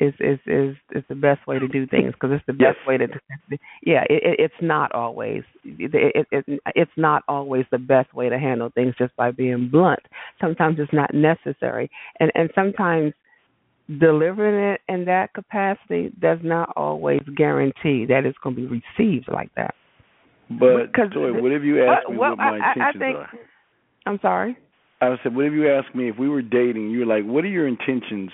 is 0.00 0.14
is 0.20 0.38
is 0.46 0.76
is 0.92 1.04
the 1.08 1.14
best 1.14 1.46
way 1.46 1.58
to 1.58 1.68
do 1.68 1.86
things 1.86 2.12
because 2.12 2.30
it's 2.32 2.46
the 2.46 2.52
best 2.52 2.78
Yes. 2.78 2.86
way 2.86 2.96
to 2.98 3.06
yeah 3.84 4.04
it, 4.08 4.22
it 4.22 4.40
it's 4.40 4.60
not 4.62 4.92
always 4.92 5.42
it, 5.64 5.94
it, 5.94 6.26
it 6.30 6.60
it's 6.74 6.90
not 6.96 7.22
always 7.28 7.64
the 7.70 7.78
best 7.78 8.12
way 8.14 8.28
to 8.28 8.38
handle 8.38 8.70
things 8.74 8.94
just 8.98 9.14
by 9.16 9.30
being 9.30 9.68
blunt 9.70 10.00
sometimes 10.40 10.76
it's 10.78 10.92
not 10.92 11.12
necessary 11.14 11.90
and 12.20 12.30
and 12.34 12.50
sometimes 12.54 13.12
delivering 14.00 14.74
it 14.74 14.80
in 14.88 15.04
that 15.06 15.32
capacity 15.34 16.12
does 16.20 16.38
not 16.42 16.70
always 16.76 17.22
guarantee 17.36 18.04
that 18.06 18.26
it's 18.26 18.36
going 18.42 18.54
to 18.54 18.60
be 18.60 18.82
received 18.98 19.28
like 19.32 19.50
that. 19.56 19.74
But 20.50 20.86
Because 20.92 21.10
Joy, 21.12 21.32
what 21.40 21.52
if 21.52 21.62
you 21.62 21.82
ask 21.84 22.06
well, 22.06 22.12
me 22.12 22.18
well, 22.18 22.30
what 22.32 22.38
my 22.38 22.44
I- 22.44 22.48
I- 22.48 22.52
I 22.66 22.72
intentions 22.72 23.00
think- 23.00 23.16
are? 23.16 23.30
I'm 24.06 24.18
sorry. 24.20 24.58
I 25.00 25.16
said, 25.22 25.34
what 25.34 25.46
if 25.46 25.52
you 25.52 25.70
ask 25.70 25.94
me 25.94 26.08
if 26.08 26.18
we 26.18 26.28
were 26.28 26.42
dating? 26.42 26.90
You 26.90 27.00
were 27.00 27.06
like, 27.06 27.24
what 27.24 27.44
are 27.44 27.48
your 27.48 27.66
intentions? 27.68 28.30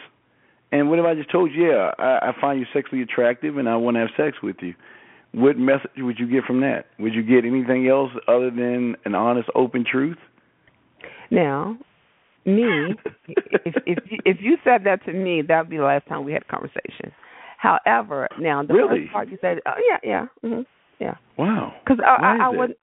And 0.74 0.90
what 0.90 0.98
if 0.98 1.04
I 1.04 1.14
just 1.14 1.30
told 1.30 1.52
you, 1.52 1.68
yeah, 1.70 1.92
I, 2.00 2.30
I 2.30 2.32
find 2.40 2.58
you 2.58 2.66
sexually 2.74 3.00
attractive 3.00 3.58
and 3.58 3.68
I 3.68 3.76
want 3.76 3.94
to 3.94 4.00
have 4.00 4.08
sex 4.16 4.38
with 4.42 4.56
you? 4.60 4.74
What 5.30 5.56
message 5.56 5.90
would 5.98 6.18
you 6.18 6.28
get 6.28 6.42
from 6.44 6.62
that? 6.62 6.86
Would 6.98 7.14
you 7.14 7.22
get 7.22 7.44
anything 7.44 7.86
else 7.86 8.10
other 8.26 8.50
than 8.50 8.96
an 9.04 9.14
honest, 9.14 9.48
open 9.54 9.84
truth? 9.88 10.16
Now, 11.30 11.78
me, 12.44 12.96
if 13.28 13.74
if 13.86 13.98
you, 14.10 14.18
if 14.24 14.36
you 14.40 14.56
said 14.64 14.82
that 14.84 15.04
to 15.06 15.12
me, 15.12 15.42
that 15.46 15.60
would 15.60 15.70
be 15.70 15.76
the 15.76 15.84
last 15.84 16.08
time 16.08 16.24
we 16.24 16.32
had 16.32 16.42
a 16.42 16.50
conversation. 16.50 17.12
However, 17.56 18.28
now 18.40 18.64
the 18.64 18.74
Really? 18.74 19.02
first 19.02 19.12
part 19.12 19.28
you 19.28 19.38
said, 19.40 19.58
oh 19.66 19.72
yeah, 19.88 19.98
yeah, 20.02 20.26
hmm 20.48 20.62
yeah, 20.98 21.14
Wow. 21.38 21.72
because 21.84 22.02
I, 22.04 22.40
I, 22.40 22.46
I 22.46 22.48
wouldn't, 22.48 22.78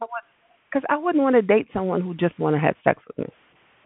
because 0.70 0.84
I 0.90 0.96
wouldn't 0.98 1.22
want 1.24 1.36
to 1.36 1.42
date 1.42 1.68
someone 1.74 2.02
who 2.02 2.14
just 2.14 2.40
want 2.40 2.56
to 2.56 2.60
have 2.60 2.76
sex 2.86 3.02
with 3.08 3.28
me. 3.28 3.34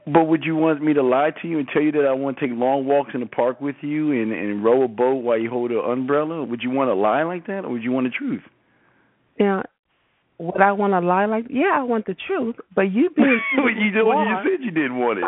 But 0.06 0.26
would 0.26 0.44
you 0.44 0.56
want 0.56 0.84
me 0.84 0.94
to 0.94 1.02
lie 1.02 1.32
to 1.42 1.48
you 1.48 1.58
and 1.58 1.68
tell 1.74 1.82
you 1.82 1.92
that 1.94 2.06
I 2.06 2.14
want 2.14 2.38
to 2.38 2.48
take 2.48 2.58
long 2.58 2.86
walks 2.86 3.12
in 3.16 3.22
the 3.22 3.26
park 3.26 3.60
with 3.60 3.76
you 3.82 4.12
and, 4.12 4.32
and 4.32 4.64
row 4.64 4.84
a 4.84 4.88
boat 4.88 5.24
while 5.24 5.38
you 5.40 5.50
hold 5.50 5.72
an 5.72 5.80
umbrella? 5.80 6.44
Would 6.44 6.62
you 6.62 6.70
want 6.70 6.90
to 6.90 6.94
lie 6.94 7.24
like 7.24 7.48
that, 7.48 7.66
or 7.66 7.70
would 7.72 7.84
you 7.84 7.92
want 7.92 8.06
the 8.08 8.12
truth? 8.12 8.44
Now, 9.40 9.64
would 10.38 10.62
I 10.62 10.74
want 10.74 10.94
to 10.94 11.00
lie 11.00 11.26
like? 11.26 11.46
Yeah, 11.50 11.72
I 11.74 11.84
want 11.84 12.06
the 12.06 12.16
truth, 12.28 12.56
but 12.76 12.84
you 12.84 13.10
being 13.16 13.42
well, 13.58 13.70
you, 13.70 14.06
well, 14.06 14.26
you 14.26 14.36
said 14.44 14.64
you 14.64 14.72
didn't 14.72 14.98
want 15.00 15.20
it. 15.20 15.26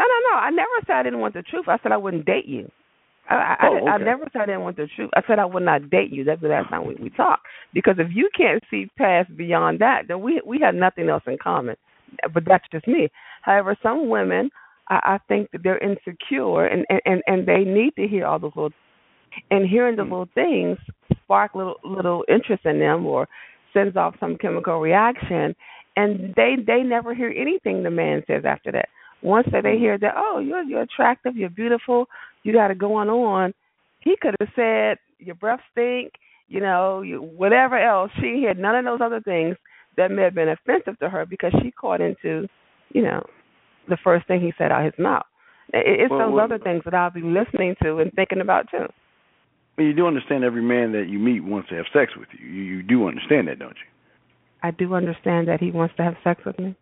No, 0.00 0.06
no, 0.06 0.30
no. 0.30 0.36
I 0.38 0.50
never 0.50 0.68
said 0.86 0.96
I 0.96 1.02
didn't 1.04 1.20
want 1.20 1.34
the 1.34 1.42
truth. 1.42 1.66
I 1.68 1.78
said 1.82 1.92
I 1.92 1.96
wouldn't 1.96 2.26
date 2.26 2.46
you. 2.46 2.70
I, 3.30 3.34
I, 3.34 3.56
Oh, 3.62 3.86
I, 3.86 3.92
I 3.92 3.98
never 3.98 4.28
said 4.32 4.42
I 4.42 4.46
didn't 4.46 4.62
want 4.62 4.76
the 4.76 4.88
truth. 4.94 5.10
I 5.16 5.22
said 5.26 5.38
I 5.38 5.46
would 5.46 5.62
not 5.62 5.88
date 5.88 6.12
you. 6.12 6.24
That's 6.24 6.42
the 6.42 6.48
last 6.48 6.68
time 6.68 6.86
we, 6.86 6.94
we 6.96 7.10
talked. 7.10 7.46
Because 7.72 7.94
if 7.98 8.08
you 8.14 8.28
can't 8.36 8.62
see 8.70 8.90
past 8.98 9.34
beyond 9.36 9.78
that, 9.80 10.02
then 10.08 10.20
we 10.20 10.42
we 10.46 10.58
have 10.62 10.74
nothing 10.74 11.08
else 11.08 11.22
in 11.26 11.38
common. 11.42 11.76
But 12.32 12.44
that's 12.46 12.64
just 12.70 12.86
me. 12.86 13.08
However, 13.44 13.76
some 13.82 14.08
women, 14.08 14.50
I, 14.88 15.00
I 15.14 15.18
think 15.28 15.50
that 15.52 15.62
they're 15.62 15.78
insecure 15.78 16.66
and, 16.66 16.86
and 17.04 17.22
and 17.26 17.46
they 17.46 17.64
need 17.64 17.94
to 17.96 18.08
hear 18.08 18.26
all 18.26 18.38
those 18.38 18.52
little 18.56 18.72
and 19.50 19.68
hearing 19.68 19.96
the 19.96 20.04
Hmm. 20.04 20.10
little 20.10 20.28
things 20.34 20.78
spark 21.24 21.54
little 21.54 21.76
little 21.84 22.24
interest 22.28 22.64
in 22.64 22.78
them 22.80 23.06
or 23.06 23.28
sends 23.72 23.96
off 23.96 24.16
some 24.20 24.36
chemical 24.38 24.80
reaction. 24.80 25.54
And 25.96 26.34
they 26.36 26.56
they 26.66 26.82
never 26.82 27.14
hear 27.14 27.32
anything 27.36 27.82
the 27.82 27.90
man 27.90 28.22
says 28.26 28.44
after 28.46 28.72
that. 28.72 28.88
Once 29.22 29.48
that 29.52 29.62
they 29.64 29.78
hear 29.78 29.98
that 29.98 30.14
oh 30.16 30.38
you're 30.38 30.62
you're 30.62 30.82
attractive 30.82 31.36
you're 31.36 31.50
beautiful 31.50 32.06
you 32.42 32.52
got 32.52 32.70
it 32.70 32.78
going 32.78 33.08
on 33.08 33.54
he 34.00 34.16
could 34.20 34.34
have 34.40 34.50
said 34.54 34.98
your 35.18 35.34
breath 35.36 35.60
stink 35.72 36.12
you 36.48 36.60
know 36.60 37.02
you, 37.02 37.20
whatever 37.22 37.78
else. 37.78 38.10
She 38.20 38.44
had 38.46 38.58
none 38.58 38.76
of 38.76 38.84
those 38.84 39.04
other 39.04 39.20
things 39.22 39.56
that 39.96 40.10
may 40.10 40.22
have 40.22 40.34
been 40.34 40.50
offensive 40.50 40.98
to 41.00 41.08
her 41.08 41.26
because 41.26 41.52
she 41.62 41.70
caught 41.70 42.00
into 42.00 42.48
you 42.90 43.02
know 43.02 43.24
the 43.88 43.98
first 44.02 44.26
thing 44.26 44.40
he 44.40 44.52
said 44.58 44.72
out 44.72 44.84
his 44.84 44.94
mouth 44.98 45.26
it's 45.72 46.10
Well, 46.10 46.18
those 46.20 46.34
well- 46.34 46.44
other 46.44 46.58
things 46.58 46.82
that 46.84 46.94
I'll 46.94 47.10
be 47.10 47.22
listening 47.22 47.74
to 47.82 47.98
and 47.98 48.12
thinking 48.12 48.40
about 48.40 48.70
too 48.70 48.86
you 49.78 49.92
do 49.92 50.06
understand 50.06 50.44
every 50.44 50.62
man 50.62 50.92
that 50.92 51.08
you 51.08 51.18
meet 51.18 51.42
wants 51.42 51.68
to 51.70 51.74
have 51.74 51.86
sex 51.92 52.12
with 52.16 52.28
you. 52.38 52.46
You, 52.46 52.62
you 52.62 52.82
do 52.82 53.08
understand 53.08 53.48
that, 53.48 53.58
don't 53.58 53.70
you? 53.76 53.90
I 54.62 54.70
do 54.70 54.94
understand 54.94 55.48
that 55.48 55.60
he 55.60 55.70
wants 55.70 55.94
to 55.96 56.02
have 56.02 56.14
sex 56.22 56.42
with 56.46 56.58
me. 56.58 56.76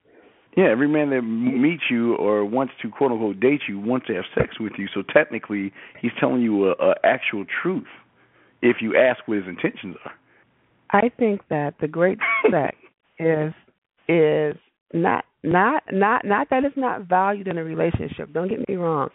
Yeah, 0.56 0.66
every 0.70 0.88
man 0.88 1.10
that 1.10 1.22
meets 1.22 1.84
you 1.90 2.14
or 2.16 2.44
wants 2.44 2.74
to 2.82 2.90
quote 2.90 3.10
unquote 3.10 3.40
date 3.40 3.62
you 3.66 3.78
wants 3.80 4.06
to 4.08 4.14
have 4.14 4.24
sex 4.34 4.60
with 4.60 4.72
you. 4.76 4.86
So 4.92 5.02
technically, 5.02 5.72
he's 6.00 6.10
telling 6.20 6.42
you 6.42 6.68
a, 6.68 6.72
a 6.72 6.94
actual 7.02 7.46
truth. 7.62 7.86
If 8.60 8.76
you 8.80 8.96
ask 8.96 9.26
what 9.26 9.38
his 9.38 9.46
intentions 9.48 9.96
are. 10.04 10.12
I 10.90 11.08
think 11.08 11.40
that 11.48 11.74
the 11.80 11.88
great 11.88 12.18
sex 12.50 12.76
is 13.18 13.54
is 14.08 14.56
not 14.92 15.24
not 15.42 15.82
not 15.90 16.24
not 16.24 16.48
that 16.50 16.64
it's 16.64 16.76
not 16.76 17.08
valued 17.08 17.48
in 17.48 17.58
a 17.58 17.64
relationship. 17.64 18.32
Don't 18.32 18.48
get 18.48 18.66
me 18.68 18.76
wrong, 18.76 19.10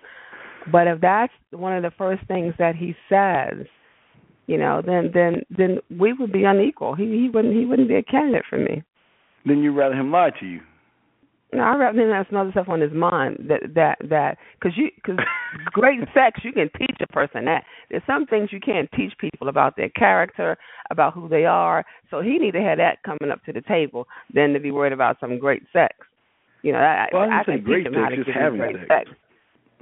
but 0.71 0.87
if 0.87 1.01
that's 1.01 1.33
one 1.51 1.75
of 1.75 1.83
the 1.83 1.91
first 1.97 2.25
things 2.27 2.53
that 2.59 2.75
he 2.75 2.95
says, 3.09 3.65
you 4.47 4.57
know, 4.57 4.81
then 4.85 5.11
then 5.13 5.41
then 5.55 5.79
we 5.97 6.13
would 6.13 6.31
be 6.31 6.43
unequal. 6.43 6.95
He 6.95 7.05
he 7.05 7.29
wouldn't 7.33 7.55
he 7.55 7.65
wouldn't 7.65 7.87
be 7.87 7.95
a 7.95 8.03
candidate 8.03 8.45
for 8.49 8.57
me. 8.57 8.83
Then 9.45 9.59
you'd 9.59 9.75
rather 9.75 9.95
him 9.95 10.11
lie 10.11 10.31
to 10.39 10.45
you. 10.45 10.61
No, 11.53 11.63
I 11.63 11.77
rather 11.77 12.01
him 12.01 12.11
have 12.11 12.25
some 12.29 12.39
other 12.39 12.51
stuff 12.51 12.67
on 12.67 12.81
his 12.81 12.91
mind 12.91 13.45
that 13.47 13.73
that 13.73 13.97
that 14.09 14.37
because 14.59 14.77
you 14.77 14.89
because 14.95 15.17
great 15.71 15.99
sex 16.13 16.41
you 16.43 16.51
can 16.51 16.69
teach 16.77 16.97
a 17.01 17.07
person 17.07 17.45
that. 17.45 17.63
There's 17.89 18.03
some 18.05 18.25
things 18.25 18.49
you 18.51 18.59
can't 18.59 18.91
teach 18.91 19.13
people 19.17 19.47
about 19.47 19.77
their 19.77 19.89
character, 19.89 20.57
about 20.91 21.13
who 21.13 21.29
they 21.29 21.45
are. 21.45 21.85
So 22.11 22.21
he 22.21 22.37
need 22.37 22.51
to 22.51 22.61
have 22.61 22.79
that 22.79 23.01
coming 23.03 23.31
up 23.31 23.45
to 23.45 23.53
the 23.53 23.61
table 23.61 24.07
than 24.33 24.51
to 24.53 24.59
be 24.59 24.71
worried 24.71 24.91
about 24.91 25.21
some 25.21 25.39
great 25.39 25.63
sex. 25.71 25.95
You 26.63 26.73
know, 26.73 26.79
I, 26.79 27.07
Well, 27.13 27.29
I 27.31 27.39
I 27.39 27.43
can 27.45 27.63
great 27.63 27.85
teach 27.85 27.87
him 27.87 27.93
sex, 27.93 28.15
how 28.17 28.23
to 28.23 28.31
having 28.39 28.59
great 28.59 28.75
sex. 28.75 28.87
sex. 28.89 29.09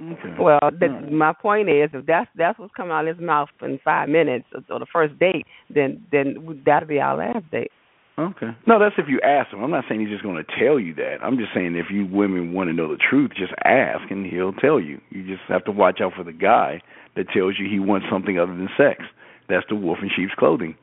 Okay. 0.00 0.36
Well, 0.38 0.70
the, 0.78 0.88
right. 0.88 1.10
my 1.10 1.32
point 1.32 1.68
is, 1.68 1.90
if 1.94 2.06
that's 2.06 2.30
that's 2.36 2.58
what's 2.60 2.74
coming 2.74 2.92
out 2.92 3.08
of 3.08 3.16
his 3.16 3.26
mouth 3.26 3.48
in 3.62 3.80
five 3.84 4.08
minutes 4.08 4.46
or 4.70 4.78
the 4.78 4.86
first 4.92 5.18
date, 5.18 5.46
then 5.74 6.06
then 6.12 6.62
that'll 6.64 6.86
be 6.88 7.00
our 7.00 7.16
last 7.16 7.50
date. 7.50 7.72
Okay. 8.18 8.48
No, 8.66 8.78
that's 8.78 8.94
if 8.96 9.06
you 9.08 9.20
ask 9.22 9.52
him. 9.52 9.62
I'm 9.62 9.70
not 9.70 9.84
saying 9.88 10.00
he's 10.00 10.08
just 10.08 10.22
going 10.22 10.42
to 10.42 10.58
tell 10.58 10.80
you 10.80 10.94
that. 10.94 11.16
I'm 11.22 11.36
just 11.36 11.50
saying 11.54 11.76
if 11.76 11.86
you 11.90 12.06
women 12.06 12.54
want 12.54 12.70
to 12.70 12.72
know 12.72 12.88
the 12.88 12.96
truth, 12.96 13.32
just 13.36 13.52
ask 13.62 14.10
and 14.10 14.24
he'll 14.24 14.54
tell 14.54 14.80
you. 14.80 15.00
You 15.10 15.26
just 15.26 15.42
have 15.48 15.64
to 15.66 15.70
watch 15.70 16.00
out 16.00 16.12
for 16.16 16.24
the 16.24 16.32
guy 16.32 16.80
that 17.14 17.28
tells 17.28 17.54
you 17.58 17.68
he 17.70 17.78
wants 17.78 18.06
something 18.10 18.38
other 18.38 18.56
than 18.56 18.68
sex. 18.76 19.04
That's 19.48 19.66
the 19.68 19.76
wolf 19.76 19.98
in 20.00 20.10
sheep's 20.16 20.32
clothing. 20.38 20.76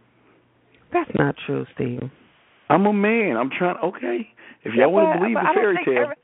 That's 0.93 1.09
not 1.15 1.35
true, 1.45 1.65
Steve. 1.73 2.11
I'm 2.69 2.85
a 2.85 2.93
man. 2.93 3.35
I'm 3.35 3.49
trying. 3.49 3.77
Okay. 3.83 4.29
If 4.63 4.75
y'all 4.75 4.91
want 4.91 5.13
to 5.13 5.19
believe 5.19 5.35
the 5.35 5.51
fairy 5.55 5.77
tale, 5.83 6.03
every- 6.03 6.15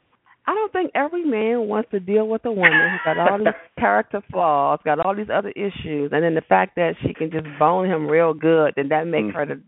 I 0.46 0.56
don't 0.56 0.72
think 0.72 0.92
every 0.96 1.26
man 1.26 1.68
wants 1.68 1.92
to 1.92 2.00
deal 2.00 2.28
with 2.28 2.44
a 2.46 2.52
woman 2.52 2.72
who's 2.72 3.02
got 3.06 3.20
all 3.20 3.38
these 3.38 3.48
character 3.80 4.24
flaws, 4.32 4.80
got 4.84 5.00
all 5.00 5.16
these 5.16 5.30
other 5.32 5.52
issues, 5.52 6.10
and 6.12 6.24
then 6.24 6.34
the 6.34 6.42
fact 6.42 6.76
that 6.76 6.94
she 7.06 7.14
can 7.14 7.30
just 7.30 7.46
bone 7.60 7.86
him 7.88 8.08
real 8.08 8.34
good, 8.34 8.74
then 8.76 8.90
that 8.90 9.06
makes 9.06 9.28
mm. 9.28 9.34
her 9.36 9.46
the 9.46 9.62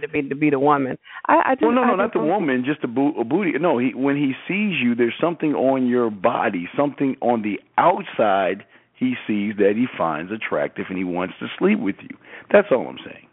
to 0.00 0.08
be 0.08 0.22
to 0.22 0.34
be 0.34 0.50
the 0.50 0.58
woman. 0.58 0.98
I, 1.26 1.42
I 1.44 1.54
just, 1.54 1.62
well, 1.62 1.72
no, 1.72 1.84
no, 1.84 1.94
I 1.94 1.96
not 1.96 2.12
the 2.12 2.20
woman, 2.20 2.64
just 2.64 2.84
a, 2.84 2.88
bo- 2.88 3.20
a 3.20 3.24
booty. 3.24 3.52
No, 3.58 3.78
he 3.78 3.92
when 3.94 4.16
he 4.16 4.32
sees 4.48 4.80
you, 4.82 4.94
there's 4.94 5.14
something 5.20 5.54
on 5.54 5.86
your 5.86 6.10
body, 6.10 6.68
something 6.76 7.16
on 7.20 7.42
the 7.42 7.60
outside 7.78 8.64
he 8.98 9.14
sees 9.26 9.54
that 9.58 9.72
he 9.76 9.86
finds 9.96 10.32
attractive, 10.32 10.86
and 10.88 10.96
he 10.96 11.04
wants 11.04 11.34
to 11.40 11.46
sleep 11.58 11.78
with 11.78 11.96
you. 12.00 12.16
That's 12.50 12.68
all 12.70 12.88
I'm 12.88 12.98
saying. 13.04 13.26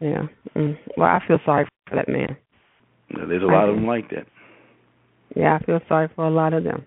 Yeah. 0.00 0.26
Mm. 0.54 0.78
Well, 0.96 1.08
I 1.08 1.20
feel 1.26 1.38
sorry 1.44 1.66
for 1.88 1.96
that 1.96 2.08
man. 2.08 2.36
There's 3.10 3.42
a 3.42 3.46
lot 3.46 3.66
I, 3.66 3.68
of 3.68 3.74
them 3.76 3.86
like 3.86 4.10
that. 4.10 4.26
Yeah, 5.34 5.58
I 5.60 5.64
feel 5.64 5.80
sorry 5.88 6.08
for 6.14 6.26
a 6.26 6.30
lot 6.30 6.52
of 6.52 6.64
them. 6.64 6.84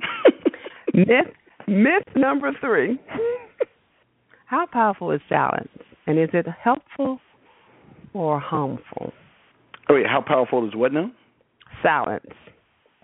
myth 0.94 1.32
myth 1.66 2.04
number 2.14 2.52
three. 2.60 2.98
How 4.46 4.66
powerful 4.66 5.10
is 5.10 5.20
silence? 5.28 5.68
And 6.06 6.18
is 6.18 6.28
it 6.32 6.46
helpful 6.62 7.18
or 8.16 8.40
harmful? 8.40 9.12
Oh 9.88 9.94
wait, 9.94 10.06
how 10.06 10.22
powerful 10.26 10.66
is 10.66 10.74
what 10.74 10.92
now? 10.92 11.10
Silence. 11.82 12.24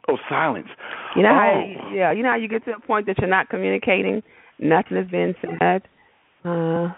Oh, 0.09 0.17
silence. 0.29 0.69
You 1.17 1.23
know 1.23 1.29
oh. 1.29 1.33
how 1.33 1.91
yeah, 1.95 2.13
you 2.13 2.23
know 2.23 2.31
how 2.31 2.37
you 2.37 2.49
get 2.49 2.65
to 2.65 2.73
a 2.73 2.81
point 2.81 3.07
that 3.07 3.19
you're 3.19 3.29
not 3.29 3.49
communicating, 3.49 4.23
nothing 4.59 4.97
is 4.97 5.11
being 5.11 5.35
said. 5.41 5.83
Uh, 6.45 6.89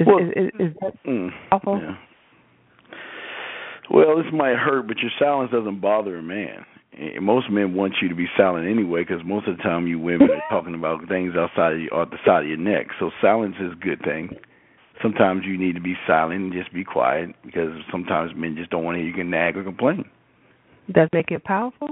is, 0.00 0.06
well, 0.06 0.18
is, 0.18 0.28
is, 0.36 0.50
is 0.60 0.76
that 0.80 0.92
mm, 1.06 1.30
awful? 1.50 1.80
Yeah. 1.80 1.94
Well, 3.90 4.16
this 4.18 4.30
might 4.32 4.56
hurt, 4.56 4.86
but 4.86 4.98
your 4.98 5.10
silence 5.18 5.50
doesn't 5.50 5.80
bother 5.80 6.16
a 6.16 6.22
man. 6.22 6.66
Most 7.22 7.50
men 7.50 7.74
want 7.74 7.94
you 8.02 8.08
to 8.08 8.14
be 8.14 8.26
silent 8.36 8.68
anyway, 8.68 9.02
because 9.02 9.24
most 9.24 9.46
of 9.48 9.56
the 9.56 9.62
time 9.62 9.86
you 9.86 9.98
women 9.98 10.28
are 10.30 10.42
talking 10.50 10.74
about 10.74 11.08
things 11.08 11.34
outside 11.38 11.74
of 11.74 11.80
your, 11.80 12.02
at 12.02 12.10
the 12.10 12.18
side 12.26 12.42
of 12.42 12.48
your 12.48 12.58
neck. 12.58 12.88
So 12.98 13.10
silence 13.22 13.54
is 13.60 13.72
a 13.72 13.76
good 13.76 14.02
thing. 14.02 14.36
Sometimes 15.02 15.42
you 15.44 15.56
need 15.56 15.74
to 15.74 15.80
be 15.80 15.94
silent 16.06 16.42
and 16.42 16.52
just 16.52 16.72
be 16.72 16.84
quiet, 16.84 17.30
because 17.44 17.70
sometimes 17.90 18.32
men 18.34 18.56
just 18.56 18.70
don't 18.70 18.84
want 18.84 18.96
to 18.96 18.98
hear 19.00 19.08
you 19.08 19.14
can 19.14 19.30
nag 19.30 19.56
or 19.56 19.64
complain. 19.64 20.04
Does 20.92 21.08
make 21.12 21.30
it 21.30 21.44
powerful? 21.44 21.88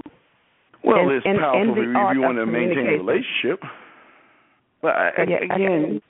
Well, 0.83 1.01
and, 1.01 1.11
it's 1.13 1.27
and, 1.27 1.39
powerful 1.39 1.61
and 1.61 1.71
if 1.71 2.17
you 2.17 2.21
want 2.21 2.39
to 2.39 2.47
maintain 2.47 2.87
a 2.87 3.03
relationship. 3.03 3.63
But 4.83 4.97
I, 4.97 5.11
yeah, 5.29 5.55
again, 5.55 6.01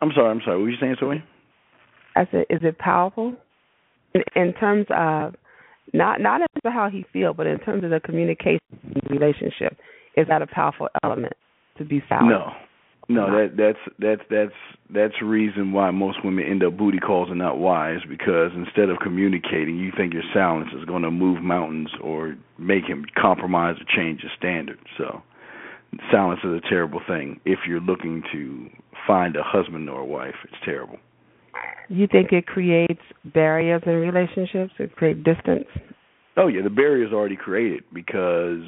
I'm 0.00 0.10
sorry. 0.14 0.30
I'm 0.30 0.40
sorry. 0.44 0.56
What 0.58 0.64
were 0.64 0.70
you 0.70 0.76
saying, 0.80 0.96
Sophie? 0.98 1.22
I 2.16 2.26
said, 2.30 2.46
is 2.50 2.60
it 2.62 2.78
powerful? 2.78 3.36
in 4.36 4.52
terms 4.54 4.86
of 4.90 5.34
not 5.92 6.20
not 6.20 6.42
as 6.42 6.48
to 6.64 6.70
how 6.70 6.88
he 6.90 7.04
feels, 7.12 7.36
but 7.36 7.46
in 7.46 7.58
terms 7.58 7.84
of 7.84 7.90
the 7.90 8.00
communication 8.00 8.60
relationship, 9.10 9.76
is 10.16 10.26
that 10.28 10.42
a 10.42 10.46
powerful 10.46 10.88
element 11.02 11.34
to 11.78 11.84
be 11.84 12.02
silent? 12.08 12.30
No, 12.30 12.52
no, 13.08 13.26
that 13.26 13.56
that's 13.56 13.78
that's 13.98 14.22
that's 14.30 14.54
that's 14.90 15.22
reason 15.22 15.72
why 15.72 15.90
most 15.90 16.24
women 16.24 16.44
end 16.48 16.62
up 16.62 16.76
booty 16.76 16.98
calls 16.98 17.28
and 17.30 17.38
not 17.38 17.58
wise 17.58 18.00
because 18.08 18.52
instead 18.54 18.88
of 18.88 18.98
communicating, 19.02 19.76
you 19.76 19.90
think 19.96 20.12
your 20.12 20.22
silence 20.32 20.70
is 20.78 20.84
going 20.84 21.02
to 21.02 21.10
move 21.10 21.42
mountains 21.42 21.90
or 22.02 22.36
make 22.58 22.84
him 22.84 23.04
compromise 23.20 23.76
or 23.80 23.84
change 23.96 24.20
his 24.22 24.30
standards. 24.38 24.80
So, 24.96 25.22
silence 26.10 26.40
is 26.44 26.50
a 26.52 26.68
terrible 26.68 27.00
thing 27.06 27.40
if 27.44 27.60
you're 27.66 27.80
looking 27.80 28.22
to 28.32 28.68
find 29.06 29.36
a 29.36 29.42
husband 29.42 29.90
or 29.90 30.00
a 30.00 30.06
wife. 30.06 30.36
It's 30.44 30.62
terrible. 30.64 30.98
You 31.88 32.06
think 32.06 32.32
it 32.32 32.46
creates 32.46 33.02
barriers 33.24 33.82
in 33.84 33.94
relationships? 33.94 34.72
It 34.78 34.96
creates 34.96 35.20
distance? 35.24 35.66
Oh 36.36 36.46
yeah, 36.46 36.62
the 36.62 36.70
barrier 36.70 37.06
is 37.06 37.12
already 37.12 37.36
created 37.36 37.82
because 37.92 38.62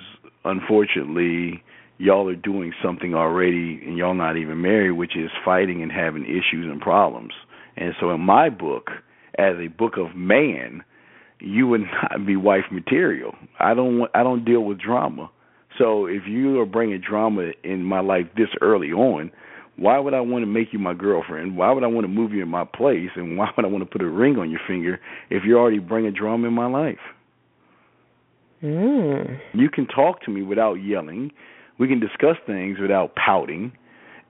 unfortunately 0.44 1.62
y'all 1.98 2.28
are 2.28 2.36
doing 2.36 2.72
something 2.82 3.14
already 3.14 3.80
and 3.84 3.96
y'all 3.96 4.14
not 4.14 4.36
even 4.36 4.60
married, 4.60 4.92
which 4.92 5.16
is 5.16 5.30
fighting 5.44 5.82
and 5.82 5.92
having 5.92 6.24
issues 6.24 6.66
and 6.70 6.80
problems. 6.80 7.32
And 7.76 7.94
so 8.00 8.10
in 8.10 8.20
my 8.20 8.50
book, 8.50 8.90
as 9.38 9.54
a 9.58 9.68
book 9.68 9.94
of 9.96 10.16
man, 10.16 10.82
you 11.40 11.66
would 11.68 11.82
not 12.02 12.26
be 12.26 12.36
wife 12.36 12.64
material. 12.70 13.34
I 13.58 13.74
don't 13.74 13.98
want, 13.98 14.10
I 14.14 14.22
don't 14.22 14.44
deal 14.44 14.62
with 14.62 14.80
drama. 14.80 15.30
So 15.78 16.06
if 16.06 16.22
you 16.28 16.60
are 16.60 16.66
bringing 16.66 17.00
drama 17.00 17.50
in 17.64 17.82
my 17.82 18.00
life 18.00 18.26
this 18.36 18.48
early 18.60 18.92
on, 18.92 19.32
why 19.76 19.98
would 19.98 20.14
I 20.14 20.20
want 20.20 20.42
to 20.42 20.46
make 20.46 20.68
you 20.72 20.78
my 20.78 20.94
girlfriend? 20.94 21.56
Why 21.56 21.72
would 21.72 21.82
I 21.82 21.88
want 21.88 22.04
to 22.04 22.08
move 22.08 22.32
you 22.32 22.42
in 22.42 22.48
my 22.48 22.64
place? 22.64 23.10
And 23.16 23.36
why 23.38 23.50
would 23.56 23.64
I 23.64 23.68
want 23.68 23.82
to 23.82 23.90
put 23.90 24.02
a 24.02 24.08
ring 24.08 24.36
on 24.38 24.50
your 24.50 24.60
finger 24.66 25.00
if 25.30 25.42
you're 25.44 25.58
already 25.58 25.80
bringing 25.80 26.12
drama 26.12 26.48
in 26.48 26.54
my 26.54 26.66
life? 26.66 26.98
Mm. 28.62 29.38
You 29.52 29.68
can 29.68 29.86
talk 29.86 30.22
to 30.22 30.30
me 30.30 30.42
without 30.42 30.74
yelling. 30.74 31.32
We 31.78 31.88
can 31.88 32.00
discuss 32.00 32.36
things 32.46 32.78
without 32.80 33.14
pouting. 33.14 33.72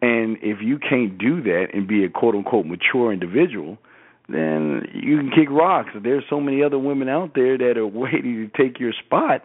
And 0.01 0.37
if 0.43 0.59
you 0.63 0.79
can't 0.79 1.19
do 1.19 1.43
that 1.43 1.67
and 1.73 1.87
be 1.89 2.05
a 2.05 2.09
quote 2.09 2.35
unquote 2.35 2.67
mature 2.67 3.13
individual, 3.13 3.79
then 4.29 4.83
you 4.95 5.19
can 5.19 5.31
kick 5.31 5.51
rocks. 5.51 5.91
There's 6.03 6.25
so 6.29 6.41
many 6.41 6.63
other 6.63 6.79
women 6.79 7.09
out 7.09 7.33
there 7.35 7.59
that 7.59 7.77
are 7.77 7.87
waiting 7.87 8.51
to 8.51 8.63
take 8.63 8.81
your 8.81 8.93
spot. 9.05 9.43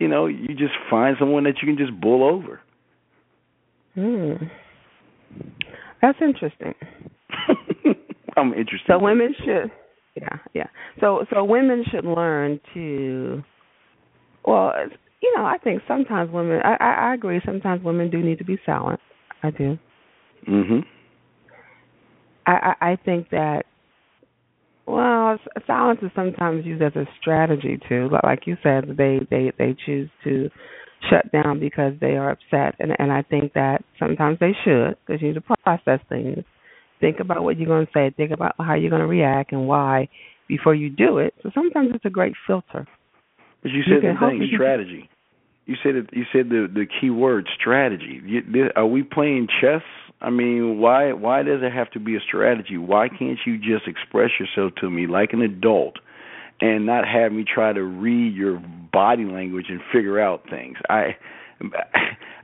You 0.00 0.08
know, 0.08 0.26
you 0.26 0.48
just 0.48 0.74
find 0.90 1.16
someone 1.18 1.44
that 1.44 1.54
you 1.62 1.68
can 1.72 1.78
just 1.78 1.98
bull 2.00 2.24
over. 2.24 2.60
Hmm. 3.94 4.46
That's 6.02 6.18
interesting. 6.20 6.74
I'm 8.36 8.52
interested. 8.52 8.86
So 8.88 8.98
women 8.98 9.34
should, 9.38 9.70
yeah, 10.16 10.38
yeah. 10.52 10.66
So 11.00 11.24
so 11.32 11.44
women 11.44 11.84
should 11.90 12.04
learn 12.04 12.60
to, 12.74 13.42
well, 14.44 14.72
you 15.24 15.32
know, 15.36 15.44
I 15.46 15.56
think 15.56 15.80
sometimes 15.88 16.30
women. 16.30 16.60
I 16.62 16.76
I, 16.78 16.92
I 17.10 17.14
agree. 17.14 17.40
Sometimes 17.44 17.82
women 17.82 18.10
do 18.10 18.18
need 18.22 18.38
to 18.38 18.44
be 18.44 18.58
silent. 18.66 19.00
I 19.42 19.50
do. 19.50 19.78
Mhm. 20.46 20.84
I, 22.46 22.52
I 22.52 22.90
I 22.90 22.96
think 22.96 23.30
that 23.30 23.64
well, 24.86 25.38
silence 25.66 26.00
is 26.02 26.10
sometimes 26.14 26.66
used 26.66 26.82
as 26.82 26.94
a 26.94 27.06
strategy 27.18 27.78
too. 27.88 28.08
But 28.10 28.22
like 28.22 28.46
you 28.46 28.56
said, 28.62 28.84
they 28.98 29.20
they 29.30 29.50
they 29.58 29.74
choose 29.86 30.10
to 30.24 30.50
shut 31.08 31.32
down 31.32 31.58
because 31.58 31.94
they 32.02 32.16
are 32.16 32.30
upset, 32.30 32.74
and 32.78 32.92
and 32.98 33.10
I 33.10 33.22
think 33.22 33.54
that 33.54 33.82
sometimes 33.98 34.38
they 34.40 34.52
should 34.62 34.96
because 35.06 35.22
you 35.22 35.28
need 35.28 35.34
to 35.34 35.56
process 35.64 36.00
things. 36.10 36.44
Think 37.00 37.20
about 37.20 37.44
what 37.44 37.58
you're 37.58 37.66
going 37.66 37.86
to 37.86 37.92
say. 37.92 38.12
Think 38.14 38.30
about 38.30 38.54
how 38.58 38.74
you're 38.74 38.90
going 38.90 39.02
to 39.02 39.08
react 39.08 39.52
and 39.52 39.66
why 39.66 40.08
before 40.48 40.74
you 40.74 40.90
do 40.90 41.18
it. 41.18 41.34
So 41.42 41.50
sometimes 41.54 41.90
it's 41.94 42.04
a 42.04 42.10
great 42.10 42.34
filter. 42.46 42.86
But 43.62 43.72
you 43.72 43.82
said 43.84 44.02
you 44.02 44.12
the 44.12 44.18
thing 44.20 44.50
strategy. 44.54 45.08
You 45.66 45.76
said 45.82 45.94
it, 45.94 46.10
you 46.12 46.24
said 46.32 46.48
the 46.50 46.68
the 46.72 46.86
key 46.86 47.10
word 47.10 47.48
strategy. 47.58 48.20
You, 48.24 48.70
are 48.76 48.86
we 48.86 49.02
playing 49.02 49.48
chess? 49.60 49.82
I 50.20 50.30
mean, 50.30 50.78
why 50.78 51.12
why 51.12 51.42
does 51.42 51.60
it 51.62 51.72
have 51.72 51.90
to 51.92 52.00
be 52.00 52.16
a 52.16 52.20
strategy? 52.20 52.76
Why 52.76 53.08
can't 53.08 53.38
you 53.46 53.56
just 53.58 53.88
express 53.88 54.30
yourself 54.38 54.72
to 54.80 54.90
me 54.90 55.06
like 55.06 55.32
an 55.32 55.40
adult 55.40 55.96
and 56.60 56.86
not 56.86 57.04
have 57.06 57.32
me 57.32 57.44
try 57.44 57.72
to 57.72 57.82
read 57.82 58.34
your 58.34 58.62
body 58.92 59.24
language 59.24 59.66
and 59.68 59.80
figure 59.92 60.20
out 60.20 60.48
things. 60.48 60.76
I 60.88 61.16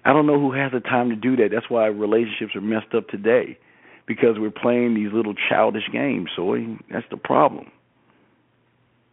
I 0.04 0.12
don't 0.12 0.26
know 0.26 0.38
who 0.40 0.52
has 0.52 0.72
the 0.72 0.80
time 0.80 1.10
to 1.10 1.16
do 1.16 1.36
that. 1.36 1.50
That's 1.52 1.68
why 1.68 1.86
relationships 1.86 2.54
are 2.54 2.60
messed 2.60 2.94
up 2.94 3.08
today 3.08 3.58
because 4.06 4.36
we're 4.38 4.50
playing 4.50 4.94
these 4.94 5.12
little 5.12 5.34
childish 5.48 5.84
games. 5.92 6.30
So 6.34 6.56
that's 6.90 7.06
the 7.10 7.16
problem. 7.16 7.70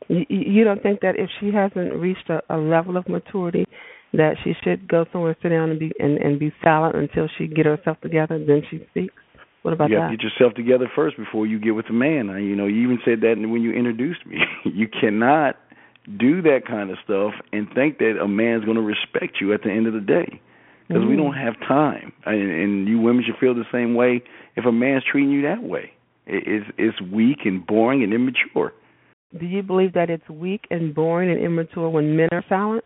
You, 0.08 0.26
you 0.30 0.64
don't 0.64 0.82
think 0.82 1.02
that 1.02 1.16
if 1.18 1.30
she 1.40 1.52
hasn't 1.52 1.94
reached 1.94 2.30
a, 2.30 2.42
a 2.50 2.58
level 2.58 2.96
of 2.96 3.08
maturity, 3.10 3.66
that 4.14 4.36
she 4.44 4.54
should 4.64 4.88
go 4.88 5.06
somewhere, 5.12 5.36
sit 5.42 5.50
down, 5.50 5.70
and 5.70 5.80
be 5.80 5.92
and, 6.00 6.18
and 6.18 6.40
be 6.40 6.54
silent 6.64 6.96
until 6.96 7.28
she 7.38 7.48
get 7.48 7.66
herself 7.66 8.00
together, 8.02 8.38
then 8.40 8.62
she 8.70 8.86
speaks. 8.90 9.14
What 9.64 9.74
about 9.74 9.90
you 9.90 9.98
that? 9.98 10.10
to 10.10 10.18
get 10.18 10.24
yourself 10.24 10.54
together 10.54 10.90
first 10.96 11.18
before 11.18 11.46
you 11.46 11.60
get 11.60 11.72
with 11.72 11.90
a 11.90 11.94
man. 11.94 12.28
You 12.28 12.56
know, 12.56 12.68
you 12.68 12.84
even 12.84 13.00
said 13.04 13.22
that 13.22 13.36
when 13.38 13.62
you 13.62 13.74
introduced 13.74 14.26
me. 14.26 14.38
you 14.66 14.88
cannot 14.88 15.58
do 16.18 16.42
that 16.44 16.62
kind 16.66 16.90
of 16.90 16.98
stuff 17.04 17.34
and 17.52 17.68
think 17.76 17.98
that 17.98 18.18
a 18.22 18.28
man's 18.28 18.64
going 18.64 18.78
to 18.78 18.84
respect 18.84 19.38
you 19.42 19.54
at 19.54 19.64
the 19.64 19.70
end 19.70 19.88
of 19.88 19.94
the 19.94 20.00
day 20.00 20.40
because 20.88 21.02
mm-hmm. 21.02 21.10
we 21.10 21.18
don't 21.18 21.34
have 21.34 21.60
time. 21.68 22.14
And, 22.26 22.50
and 22.50 22.88
you 22.88 23.00
women 23.00 23.24
should 23.26 23.38
feel 23.40 23.54
the 23.54 23.66
same 23.72 23.94
way 23.94 24.24
if 24.56 24.66
a 24.66 24.72
man's 24.72 25.04
treating 25.10 25.32
you 25.32 25.42
that 25.44 25.64
way. 25.64 25.92
It's 26.26 26.66
it's 26.78 27.02
weak 27.02 27.40
and 27.46 27.66
boring 27.66 28.04
and 28.04 28.14
immature. 28.14 28.74
Do 29.38 29.46
you 29.46 29.64
believe 29.64 29.94
that 29.94 30.10
it's 30.10 30.28
weak 30.30 30.66
and 30.70 30.94
boring 30.94 31.30
and 31.30 31.40
immature 31.40 31.90
when 31.90 32.18
men 32.18 32.30
are 32.32 32.44
silent? 32.50 32.84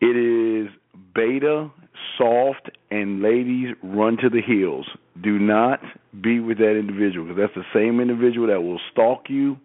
It 0.00 0.16
is 0.16 0.70
beta, 1.14 1.70
soft, 2.18 2.70
and 2.90 3.22
ladies 3.22 3.74
run 3.82 4.16
to 4.18 4.28
the 4.28 4.40
hills. 4.40 4.86
Do 5.22 5.38
not 5.38 5.80
be 6.20 6.40
with 6.40 6.58
that 6.58 6.76
individual 6.78 7.26
because 7.26 7.40
that's 7.40 7.54
the 7.54 7.78
same 7.78 8.00
individual 8.00 8.48
that 8.48 8.62
will 8.62 8.80
stalk 8.92 9.24
you 9.28 9.56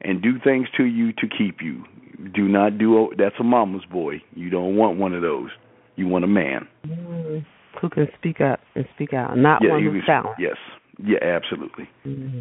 and 0.00 0.22
do 0.22 0.38
things 0.42 0.68
to 0.76 0.84
you 0.84 1.12
to 1.14 1.26
keep 1.26 1.62
you. 1.62 1.84
Do 2.34 2.48
not 2.48 2.78
do 2.78 3.12
that's 3.16 3.36
a 3.38 3.44
mama's 3.44 3.84
boy. 3.84 4.22
You 4.34 4.50
don't 4.50 4.76
want 4.76 4.98
one 4.98 5.14
of 5.14 5.22
those. 5.22 5.50
You 5.96 6.08
want 6.08 6.24
a 6.24 6.28
man 6.28 6.66
mm, 6.86 7.44
who 7.80 7.88
can 7.88 8.08
speak 8.18 8.40
up 8.40 8.60
and 8.74 8.86
speak 8.94 9.14
out, 9.14 9.36
not 9.36 9.62
yeah, 9.62 9.70
one 9.70 9.82
who's 9.82 10.02
silent. 10.06 10.36
Yes, 10.38 10.56
yeah, 11.02 11.18
absolutely. 11.22 11.88
Mm-hmm 12.04 12.40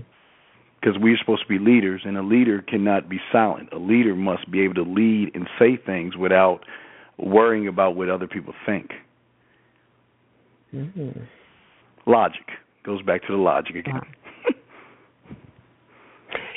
because 0.85 1.01
we're 1.01 1.17
supposed 1.17 1.41
to 1.41 1.47
be 1.47 1.57
leaders, 1.57 2.01
and 2.05 2.15
a 2.15 2.21
leader 2.21 2.61
cannot 2.61 3.09
be 3.09 3.19
silent. 3.31 3.69
A 3.73 3.77
leader 3.77 4.15
must 4.15 4.51
be 4.51 4.61
able 4.61 4.75
to 4.75 4.83
lead 4.83 5.31
and 5.33 5.47
say 5.57 5.79
things 5.83 6.15
without 6.15 6.59
worrying 7.17 7.67
about 7.67 7.95
what 7.95 8.09
other 8.09 8.27
people 8.27 8.53
think. 8.65 8.91
Mm-hmm. 10.73 11.19
Logic 12.07 12.45
goes 12.85 13.01
back 13.01 13.21
to 13.21 13.33
the 13.33 13.37
logic 13.41 13.75
again. 13.75 14.01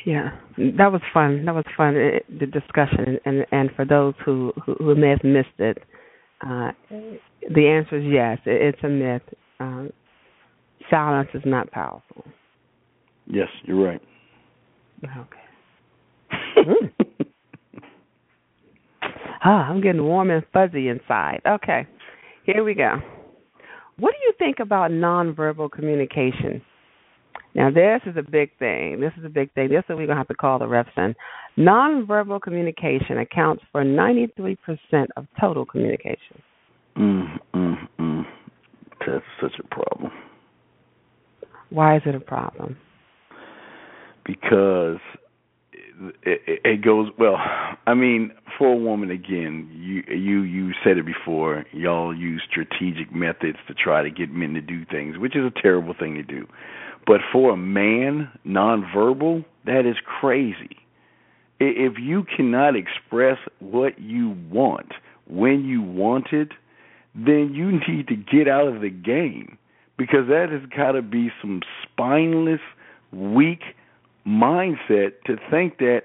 Yeah, 0.05 0.31
that 0.57 0.90
was 0.90 1.03
fun. 1.12 1.44
That 1.44 1.55
was 1.55 1.66
fun. 1.77 1.94
It, 1.94 2.25
the 2.40 2.47
discussion, 2.47 3.18
and 3.27 3.44
and 3.53 3.71
for 3.77 3.85
those 3.85 4.14
who 4.25 4.53
who, 4.64 4.75
who 4.79 4.94
may 4.94 5.11
have 5.11 5.23
missed 5.23 5.59
it, 5.59 5.79
uh, 6.40 6.71
the 6.90 7.66
answer 7.66 7.99
is 7.99 8.05
yes. 8.07 8.38
It, 8.47 8.75
it's 8.75 8.85
a 8.85 8.88
myth. 8.88 9.23
Um, 9.61 9.90
silence 10.88 11.29
is 11.35 11.42
not 11.44 11.71
powerful. 11.73 12.25
Yes, 13.27 13.49
you're 13.64 13.85
right. 13.85 14.01
Okay. 15.05 16.88
ah, 19.44 19.68
I'm 19.68 19.81
getting 19.81 20.05
warm 20.05 20.31
and 20.31 20.44
fuzzy 20.53 20.88
inside. 20.88 21.40
Okay, 21.46 21.87
here 22.44 22.64
we 22.64 22.74
go. 22.74 22.96
What 23.98 24.12
do 24.12 24.18
you 24.24 24.33
think 24.38 24.59
about 24.61 24.90
nonverbal 24.90 25.70
communication? 25.70 26.62
Now, 27.55 27.70
this 27.70 28.01
is 28.07 28.16
a 28.16 28.22
big 28.22 28.51
thing. 28.59 29.01
This 29.01 29.12
is 29.18 29.24
a 29.24 29.29
big 29.29 29.53
thing. 29.55 29.68
This 29.68 29.79
is 29.79 29.85
what 29.88 29.98
we're 29.98 30.07
going 30.07 30.16
to 30.16 30.20
have 30.20 30.29
to 30.29 30.35
call 30.35 30.59
the 30.59 30.68
reps 30.68 30.90
in. 30.96 31.14
Nonverbal 31.59 32.40
communication 32.40 33.18
accounts 33.18 33.64
for 33.72 33.83
93% 33.85 34.57
of 35.16 35.27
total 35.40 35.66
communication. 35.66 36.40
Mm, 36.96 37.38
mm, 37.55 37.77
mm. 37.98 38.22
That's 39.07 39.24
such 39.40 39.59
a 39.59 39.74
problem. 39.74 40.12
Why 41.70 41.96
is 41.96 42.03
it 42.07 42.14
a 42.14 42.20
problem? 42.20 42.77
Because 44.24 44.98
it, 46.22 46.61
it, 46.64 46.82
goes 46.82 47.08
well. 47.18 47.37
I 47.87 47.94
mean, 47.94 48.32
for 48.56 48.68
a 48.68 48.76
woman, 48.76 49.11
again, 49.11 49.68
you 49.72 50.02
you 50.14 50.42
you 50.42 50.72
said 50.84 50.98
it 50.98 51.06
before. 51.06 51.64
Y'all 51.72 52.16
use 52.16 52.42
strategic 52.48 53.14
methods 53.14 53.58
to 53.66 53.74
try 53.74 54.02
to 54.02 54.11
get 54.11 54.30
men 54.30 54.54
to 54.54 54.61
do 54.61 54.84
things, 54.84 55.18
which 55.18 55.34
is 55.37 55.44
a 55.44 55.61
terrible 55.61 55.94
thing 55.98 56.14
to 56.14 56.22
do. 56.22 56.46
But 57.06 57.20
for 57.32 57.52
a 57.52 57.56
man, 57.56 58.30
nonverbal, 58.46 59.44
that 59.64 59.87
is 59.87 59.96
crazy. 60.04 60.76
If 61.61 61.94
you 61.98 62.24
cannot 62.37 62.76
express 62.76 63.38
what 63.58 63.98
you 63.98 64.37
want 64.50 64.92
when 65.26 65.64
you 65.64 65.82
want 65.82 66.28
it, 66.32 66.52
then 67.14 67.52
you 67.54 67.72
need 67.88 68.08
to 68.08 68.16
get 68.16 68.48
out 68.48 68.68
of 68.68 68.80
the 68.80 68.90
game 68.90 69.58
because 69.96 70.28
that 70.28 70.50
has 70.50 70.62
got 70.76 70.92
to 70.92 71.02
be 71.02 71.30
some 71.42 71.62
spineless, 71.82 72.61
weak 73.12 73.62
mindset 74.28 75.12
to 75.26 75.36
think 75.50 75.78
that 75.78 76.02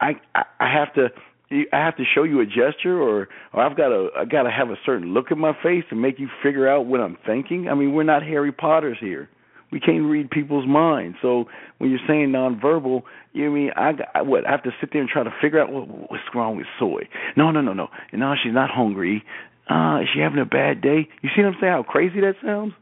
I 0.00 0.12
I 0.34 0.72
have 0.72 0.94
to 0.94 1.08
I 1.52 1.84
have 1.84 1.96
to 1.96 2.04
show 2.14 2.22
you 2.22 2.40
a 2.40 2.46
gesture 2.46 3.00
or 3.00 3.28
or 3.52 3.62
I've 3.62 3.76
got 3.76 3.88
to 3.88 4.08
I 4.16 4.24
got 4.24 4.44
to 4.44 4.50
have 4.50 4.70
a 4.70 4.76
certain 4.86 5.12
look 5.12 5.30
in 5.30 5.38
my 5.38 5.52
face 5.62 5.84
to 5.90 5.96
make 5.96 6.18
you 6.18 6.28
figure 6.42 6.68
out 6.68 6.86
what 6.86 7.00
I'm 7.00 7.18
thinking. 7.26 7.68
I 7.68 7.74
mean, 7.74 7.92
we're 7.92 8.04
not 8.04 8.22
Harry 8.22 8.52
Potters 8.52 8.98
here 9.00 9.28
we 9.70 9.80
can't 9.80 10.04
read 10.04 10.30
people's 10.30 10.66
minds. 10.66 11.16
So 11.22 11.44
when 11.78 11.90
you're 11.90 12.00
saying 12.06 12.30
nonverbal, 12.30 13.02
you 13.32 13.44
know 13.44 13.52
mean 13.52 13.70
I, 13.76 13.92
I 14.14 14.22
what 14.22 14.46
I 14.46 14.50
have 14.50 14.62
to 14.64 14.70
sit 14.80 14.90
there 14.92 15.00
and 15.00 15.10
try 15.10 15.22
to 15.22 15.32
figure 15.40 15.60
out 15.60 15.72
what, 15.72 15.88
what's 15.88 16.22
wrong 16.34 16.56
with 16.56 16.66
soy. 16.78 17.08
No, 17.36 17.50
no, 17.50 17.60
no, 17.60 17.72
no. 17.72 17.88
No, 18.12 18.34
she's 18.42 18.54
not 18.54 18.70
hungry. 18.70 19.24
Uh, 19.68 20.00
is 20.02 20.08
she 20.12 20.20
having 20.20 20.40
a 20.40 20.44
bad 20.44 20.80
day? 20.80 21.08
You 21.22 21.30
see 21.34 21.42
what 21.42 21.54
I'm 21.54 21.56
saying? 21.60 21.72
How 21.72 21.82
crazy 21.84 22.20
that 22.20 22.34
sounds. 22.44 22.72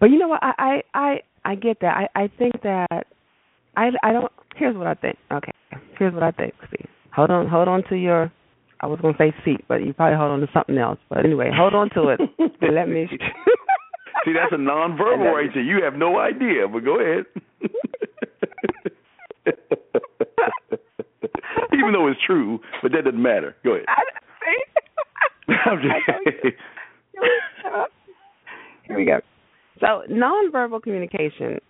But 0.00 0.10
you 0.10 0.18
know 0.18 0.28
what? 0.28 0.42
I 0.42 0.52
I 0.58 0.82
I, 0.94 1.20
I 1.44 1.54
get 1.54 1.80
that. 1.80 2.08
I 2.14 2.24
I 2.24 2.30
think 2.38 2.62
that 2.62 3.06
I 3.78 3.90
I 4.02 4.12
don't. 4.12 4.30
Here's 4.56 4.76
what 4.76 4.88
I 4.88 4.94
think. 4.94 5.16
Okay. 5.30 5.52
Here's 5.98 6.12
what 6.12 6.24
I 6.24 6.32
think. 6.32 6.52
See, 6.70 6.84
hold 7.14 7.30
on, 7.30 7.48
hold 7.48 7.68
on 7.68 7.84
to 7.90 7.96
your. 7.96 8.32
I 8.80 8.86
was 8.86 8.98
gonna 9.00 9.16
say 9.16 9.32
seat, 9.44 9.60
but 9.68 9.84
you 9.84 9.92
probably 9.92 10.18
hold 10.18 10.32
on 10.32 10.40
to 10.40 10.48
something 10.52 10.76
else. 10.78 10.98
But 11.08 11.24
anyway, 11.24 11.52
hold 11.54 11.74
on 11.74 11.90
to 11.90 12.08
it 12.08 12.20
and 12.38 12.74
let 12.74 12.88
me. 12.88 13.06
See, 14.24 14.32
that's 14.32 14.52
a 14.52 14.56
nonverbal 14.56 15.32
right 15.32 15.48
there. 15.54 15.62
You 15.62 15.80
have 15.84 15.94
no 15.94 16.18
idea, 16.18 16.66
but 16.70 16.84
go 16.84 16.98
ahead. 17.00 17.24
Even 21.72 21.92
though 21.92 22.08
it's 22.08 22.20
true, 22.26 22.58
but 22.82 22.90
that 22.92 23.04
doesn't 23.04 23.22
matter. 23.22 23.54
Go 23.64 23.74
ahead. 23.74 23.86
I'm 25.66 25.78
just 25.78 25.94
Here 28.84 28.96
we 28.96 29.04
go. 29.04 29.20
So, 29.80 30.02
nonverbal 30.10 30.82
communication 30.82 31.60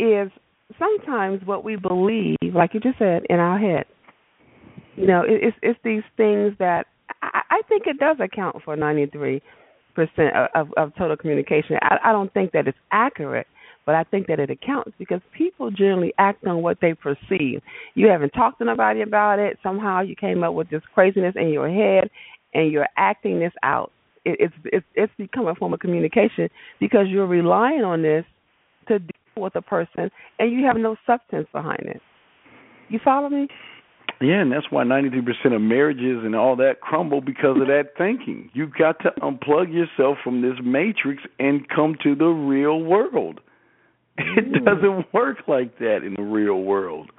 is 0.00 0.30
sometimes 0.78 1.40
what 1.44 1.64
we 1.64 1.76
believe, 1.76 2.36
like 2.54 2.74
you 2.74 2.80
just 2.80 2.98
said, 2.98 3.22
in 3.28 3.36
our 3.38 3.58
head. 3.58 3.84
You 4.96 5.06
know, 5.06 5.22
it's 5.26 5.56
it's 5.62 5.78
these 5.84 6.02
things 6.16 6.54
that 6.58 6.86
I, 7.22 7.42
I 7.50 7.60
think 7.68 7.84
it 7.86 7.98
does 7.98 8.16
account 8.20 8.56
for 8.64 8.76
ninety 8.76 9.06
three 9.06 9.40
percent 9.94 10.34
of, 10.54 10.68
of 10.76 10.94
total 10.96 11.16
communication. 11.16 11.76
I, 11.82 11.96
I 12.04 12.12
don't 12.12 12.32
think 12.32 12.52
that 12.52 12.68
it's 12.68 12.78
accurate, 12.92 13.46
but 13.86 13.94
I 13.94 14.04
think 14.04 14.26
that 14.26 14.38
it 14.38 14.50
accounts 14.50 14.92
because 14.98 15.20
people 15.36 15.70
generally 15.70 16.12
act 16.18 16.46
on 16.46 16.62
what 16.62 16.78
they 16.80 16.94
perceive. 16.94 17.60
You 17.94 18.08
haven't 18.08 18.30
talked 18.30 18.58
to 18.58 18.64
nobody 18.64 19.02
about 19.02 19.38
it. 19.38 19.58
Somehow 19.62 20.00
you 20.02 20.14
came 20.14 20.42
up 20.44 20.54
with 20.54 20.70
this 20.70 20.82
craziness 20.94 21.34
in 21.36 21.48
your 21.48 21.68
head, 21.68 22.10
and 22.54 22.70
you're 22.70 22.88
acting 22.96 23.40
this 23.40 23.52
out. 23.62 23.92
It, 24.24 24.36
it's 24.40 24.54
it's 24.64 24.86
it's 24.94 25.12
become 25.16 25.46
a 25.46 25.54
form 25.54 25.72
of 25.72 25.80
communication 25.80 26.50
because 26.78 27.06
you're 27.08 27.26
relying 27.26 27.84
on 27.84 28.02
this 28.02 28.24
to 28.88 28.98
with 29.36 29.56
a 29.56 29.62
person, 29.62 30.10
and 30.38 30.52
you 30.52 30.64
have 30.66 30.76
no 30.76 30.96
substance 31.06 31.48
behind 31.52 31.82
it. 31.82 32.00
You 32.88 32.98
follow 33.02 33.28
me? 33.28 33.48
Yeah, 34.20 34.42
and 34.42 34.52
that's 34.52 34.66
why 34.70 34.84
93% 34.84 35.54
of 35.54 35.62
marriages 35.62 36.24
and 36.24 36.34
all 36.36 36.56
that 36.56 36.80
crumble 36.82 37.22
because 37.22 37.56
of 37.58 37.68
that 37.68 37.92
thinking. 37.96 38.50
You've 38.52 38.74
got 38.74 38.98
to 39.00 39.12
unplug 39.22 39.72
yourself 39.72 40.18
from 40.22 40.42
this 40.42 40.54
matrix 40.62 41.22
and 41.38 41.66
come 41.68 41.96
to 42.02 42.14
the 42.14 42.26
real 42.26 42.80
world. 42.80 43.40
It 44.18 44.52
mm. 44.52 44.64
doesn't 44.64 45.14
work 45.14 45.38
like 45.48 45.78
that 45.78 46.00
in 46.04 46.14
the 46.14 46.22
real 46.22 46.60
world. 46.60 47.10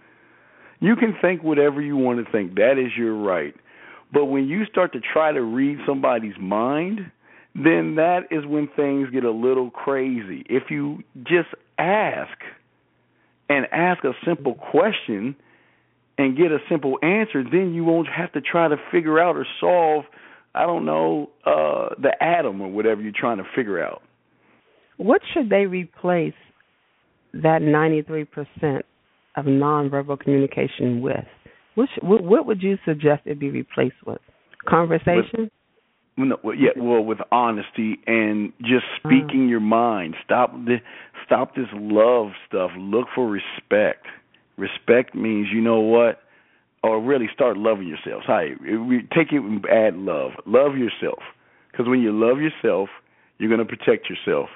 You 0.79 0.95
can 0.95 1.15
think 1.19 1.41
whatever 1.41 1.81
you 1.81 1.97
want 1.97 2.23
to 2.23 2.31
think. 2.31 2.55
That 2.55 2.73
is 2.77 2.91
your 2.95 3.15
right. 3.15 3.55
But 4.13 4.25
when 4.25 4.47
you 4.47 4.65
start 4.65 4.93
to 4.93 4.99
try 4.99 5.31
to 5.31 5.41
read 5.41 5.79
somebody's 5.87 6.37
mind, 6.39 7.11
then 7.55 7.95
that 7.95 8.21
is 8.29 8.45
when 8.45 8.67
things 8.75 9.09
get 9.09 9.23
a 9.23 9.31
little 9.31 9.71
crazy. 9.71 10.43
If 10.49 10.69
you 10.69 11.03
just 11.23 11.49
ask 11.81 12.37
and 13.49 13.65
ask 13.71 14.03
a 14.03 14.13
simple 14.25 14.55
question– 14.55 15.35
and 16.21 16.37
get 16.37 16.51
a 16.51 16.59
simple 16.69 16.97
answer, 17.01 17.43
then 17.43 17.73
you 17.73 17.83
won't 17.83 18.07
have 18.07 18.31
to 18.33 18.41
try 18.41 18.67
to 18.67 18.77
figure 18.91 19.19
out 19.19 19.35
or 19.35 19.45
solve, 19.59 20.05
I 20.53 20.65
don't 20.65 20.85
know, 20.85 21.29
uh, 21.45 21.95
the 22.01 22.11
atom 22.21 22.61
or 22.61 22.69
whatever 22.69 23.01
you're 23.01 23.11
trying 23.15 23.37
to 23.37 23.45
figure 23.55 23.83
out. 23.83 24.01
What 24.97 25.21
should 25.33 25.49
they 25.49 25.65
replace 25.65 26.33
that 27.33 27.61
93% 27.61 28.81
of 29.35 29.45
nonverbal 29.45 30.19
communication 30.19 31.01
with? 31.01 31.25
What, 31.75 31.89
should, 31.93 32.03
what, 32.03 32.45
would 32.45 32.61
you 32.61 32.77
suggest 32.85 33.21
it 33.25 33.39
be 33.39 33.49
replaced 33.49 33.95
with? 34.05 34.19
Conversation? 34.67 35.49
With, 36.17 36.27
no, 36.27 36.37
yeah, 36.51 36.71
well, 36.75 37.01
with 37.01 37.19
honesty 37.31 37.97
and 38.05 38.51
just 38.59 38.83
speaking 38.97 39.45
uh, 39.45 39.49
your 39.49 39.59
mind. 39.61 40.15
Stop 40.23 40.51
the 40.53 40.77
stop 41.31 41.55
this 41.55 41.67
love 41.73 42.31
stuff. 42.47 42.71
Look 42.77 43.07
for 43.15 43.29
respect. 43.29 44.05
Respect 44.57 45.15
means 45.15 45.47
you 45.51 45.61
know 45.61 45.79
what, 45.79 46.19
or 46.83 47.01
really 47.01 47.29
start 47.33 47.57
loving 47.57 47.87
yourself. 47.87 48.23
Hi, 48.27 48.49
take 49.15 49.31
it 49.31 49.41
and 49.41 49.65
add 49.67 49.95
love. 49.95 50.31
Love 50.45 50.75
yourself, 50.75 51.19
because 51.71 51.87
when 51.87 52.01
you 52.01 52.11
love 52.11 52.39
yourself, 52.39 52.89
you're 53.37 53.49
going 53.49 53.65
to 53.65 53.77
protect 53.77 54.09
yourself. 54.09 54.49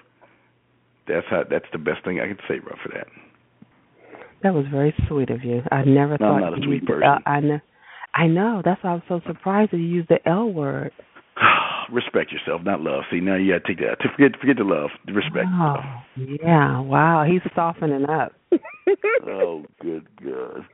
That's 1.07 1.25
how. 1.29 1.43
That's 1.49 1.65
the 1.71 1.77
best 1.77 2.03
thing 2.03 2.19
I 2.19 2.27
can 2.27 2.37
say 2.47 2.55
right 2.55 2.77
for 2.83 2.89
that. 2.93 3.07
That 4.43 4.53
was 4.53 4.65
very 4.69 4.93
sweet 5.07 5.29
of 5.29 5.43
you. 5.43 5.61
I 5.71 5.83
never 5.83 6.17
no, 6.19 6.27
thought 6.27 6.35
I'm 6.35 6.41
not 6.41 6.59
a 6.59 6.61
sweet 6.61 6.81
you, 6.81 6.87
person. 6.87 7.07
Uh, 7.07 7.29
I 7.29 7.39
know. 7.39 7.59
I 8.13 8.27
know. 8.27 8.61
That's 8.63 8.83
why 8.83 8.91
I 8.91 8.93
was 8.95 9.03
so 9.07 9.21
surprised 9.27 9.71
that 9.71 9.77
you 9.77 9.85
used 9.85 10.09
the 10.09 10.19
L 10.27 10.51
word. 10.51 10.91
Respect 11.91 12.31
yourself, 12.31 12.61
not 12.63 12.81
love. 12.81 13.03
See, 13.11 13.19
now 13.19 13.35
you 13.35 13.53
got 13.53 13.65
to 13.65 13.73
take 13.73 13.79
that. 13.79 13.99
To 14.01 14.09
forget, 14.15 14.39
forget 14.39 14.57
the 14.57 14.63
love. 14.63 14.89
Respect. 15.07 15.47
Oh, 15.51 15.75
yeah. 16.43 16.79
Wow. 16.79 17.25
He's 17.29 17.41
softening 17.55 18.05
up. 18.05 18.33
oh, 19.27 19.65
good 19.81 20.07
God. 20.23 20.65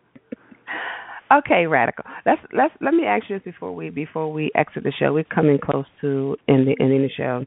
Okay, 1.32 1.65
radical. 1.65 2.04
Let's 2.26 2.41
let's 2.52 2.74
let 2.82 2.93
me 2.93 3.06
ask 3.06 3.30
you 3.30 3.38
this 3.38 3.45
before 3.45 3.74
we 3.74 3.89
before 3.89 4.34
we 4.34 4.52
exit 4.54 4.84
the 4.84 4.91
show. 5.00 5.13
We're 5.13 5.24
coming 5.24 5.60
close 5.63 5.86
to 6.02 6.36
ending 6.50 6.76
ending 6.82 7.04
the 7.04 7.10
show. 7.15 7.45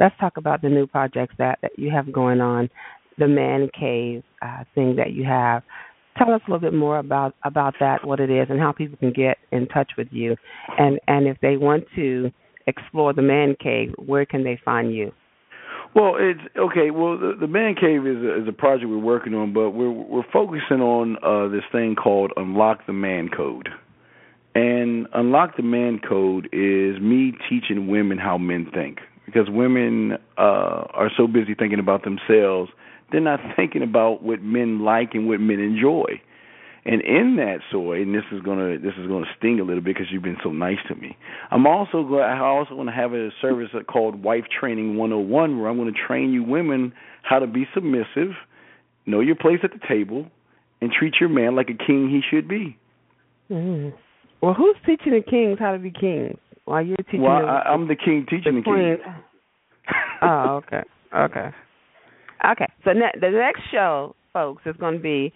Let's 0.00 0.14
talk 0.18 0.36
about 0.36 0.62
the 0.62 0.68
new 0.68 0.86
projects 0.86 1.34
that 1.38 1.60
that 1.62 1.72
you 1.76 1.90
have 1.90 2.12
going 2.12 2.40
on, 2.40 2.68
the 3.18 3.28
man 3.28 3.68
cave 3.78 4.24
uh, 4.42 4.64
thing 4.74 4.96
that 4.96 5.12
you 5.12 5.24
have. 5.24 5.62
Tell 6.18 6.34
us 6.34 6.40
a 6.48 6.50
little 6.50 6.70
bit 6.70 6.76
more 6.76 6.98
about 6.98 7.36
about 7.44 7.74
that, 7.78 8.04
what 8.04 8.18
it 8.18 8.30
is, 8.30 8.48
and 8.50 8.58
how 8.58 8.72
people 8.72 8.98
can 8.98 9.12
get 9.12 9.38
in 9.52 9.68
touch 9.68 9.92
with 9.96 10.08
you, 10.10 10.34
and 10.76 10.98
and 11.06 11.28
if 11.28 11.36
they 11.40 11.56
want 11.56 11.84
to 11.94 12.32
explore 12.70 13.12
the 13.12 13.22
man 13.22 13.56
cave, 13.60 13.94
where 13.98 14.24
can 14.24 14.44
they 14.44 14.58
find 14.64 14.94
you? 14.94 15.12
Well, 15.94 16.14
it's 16.18 16.40
okay. 16.56 16.90
Well, 16.92 17.18
the, 17.18 17.34
the 17.40 17.48
man 17.48 17.74
cave 17.74 18.06
is 18.06 18.22
a, 18.22 18.42
is 18.42 18.48
a 18.48 18.52
project 18.52 18.88
we're 18.88 18.98
working 18.98 19.34
on, 19.34 19.52
but 19.52 19.70
we're 19.70 19.90
we're 19.90 20.30
focusing 20.32 20.80
on 20.80 21.16
uh, 21.22 21.48
this 21.48 21.64
thing 21.72 21.96
called 21.96 22.32
unlock 22.36 22.86
the 22.86 22.92
man 22.92 23.28
code, 23.28 23.68
And 24.54 25.08
Unlock 25.14 25.56
the 25.56 25.64
Man 25.64 26.00
Code 26.08 26.46
is 26.52 27.00
me 27.00 27.32
teaching 27.48 27.88
women 27.88 28.18
how 28.18 28.38
men 28.38 28.70
think. 28.72 28.98
Because 29.26 29.48
women 29.48 30.12
uh, 30.38 30.86
are 30.92 31.10
so 31.16 31.26
busy 31.26 31.54
thinking 31.54 31.78
about 31.78 32.04
themselves, 32.04 32.70
they're 33.10 33.20
not 33.20 33.40
thinking 33.56 33.82
about 33.82 34.22
what 34.22 34.42
men 34.42 34.84
like 34.84 35.10
and 35.14 35.26
what 35.28 35.40
men 35.40 35.58
enjoy. 35.58 36.20
And 36.84 37.02
in 37.02 37.36
that 37.36 37.58
soy, 37.70 38.00
and 38.00 38.14
this 38.14 38.24
is 38.32 38.40
gonna 38.40 38.78
this 38.78 38.94
is 38.98 39.06
gonna 39.06 39.26
sting 39.36 39.60
a 39.60 39.64
little 39.64 39.82
bit 39.82 39.96
because 39.96 40.06
you've 40.10 40.22
been 40.22 40.38
so 40.42 40.50
nice 40.50 40.78
to 40.88 40.94
me. 40.94 41.16
I'm 41.50 41.66
also 41.66 42.02
going 42.04 42.24
I 42.24 42.40
also 42.40 42.74
want 42.74 42.88
to 42.88 42.94
have 42.94 43.12
a 43.12 43.28
service 43.42 43.68
called 43.86 44.22
Wife 44.22 44.44
Training 44.58 44.96
101 44.96 45.60
where 45.60 45.68
I'm 45.68 45.76
going 45.76 45.92
to 45.92 46.00
train 46.06 46.32
you 46.32 46.42
women 46.42 46.94
how 47.22 47.38
to 47.38 47.46
be 47.46 47.66
submissive, 47.74 48.32
know 49.04 49.20
your 49.20 49.36
place 49.36 49.58
at 49.62 49.72
the 49.72 49.80
table, 49.86 50.26
and 50.80 50.90
treat 50.90 51.14
your 51.20 51.28
man 51.28 51.54
like 51.54 51.68
a 51.68 51.76
king 51.76 52.08
he 52.08 52.22
should 52.30 52.48
be. 52.48 52.78
Mm. 53.50 53.92
Well, 54.40 54.54
who's 54.54 54.76
teaching 54.86 55.12
the 55.12 55.22
kings 55.22 55.58
how 55.58 55.72
to 55.72 55.78
be 55.78 55.90
kings? 55.90 56.38
While 56.64 56.82
you're 56.82 56.96
teaching 56.96 57.22
well, 57.22 57.40
them, 57.40 57.48
I, 57.48 57.62
I'm 57.62 57.88
the 57.88 57.96
king 57.96 58.26
teaching 58.28 58.54
the, 58.54 58.60
the 58.60 58.96
king. 59.04 59.14
oh, 60.22 60.62
okay, 60.64 60.82
okay, 61.14 61.50
okay. 62.52 62.66
So 62.84 62.92
ne- 62.92 63.20
the 63.20 63.30
next 63.30 63.62
show, 63.70 64.14
folks, 64.32 64.62
is 64.64 64.76
going 64.76 64.94
to 64.94 65.00
be 65.00 65.32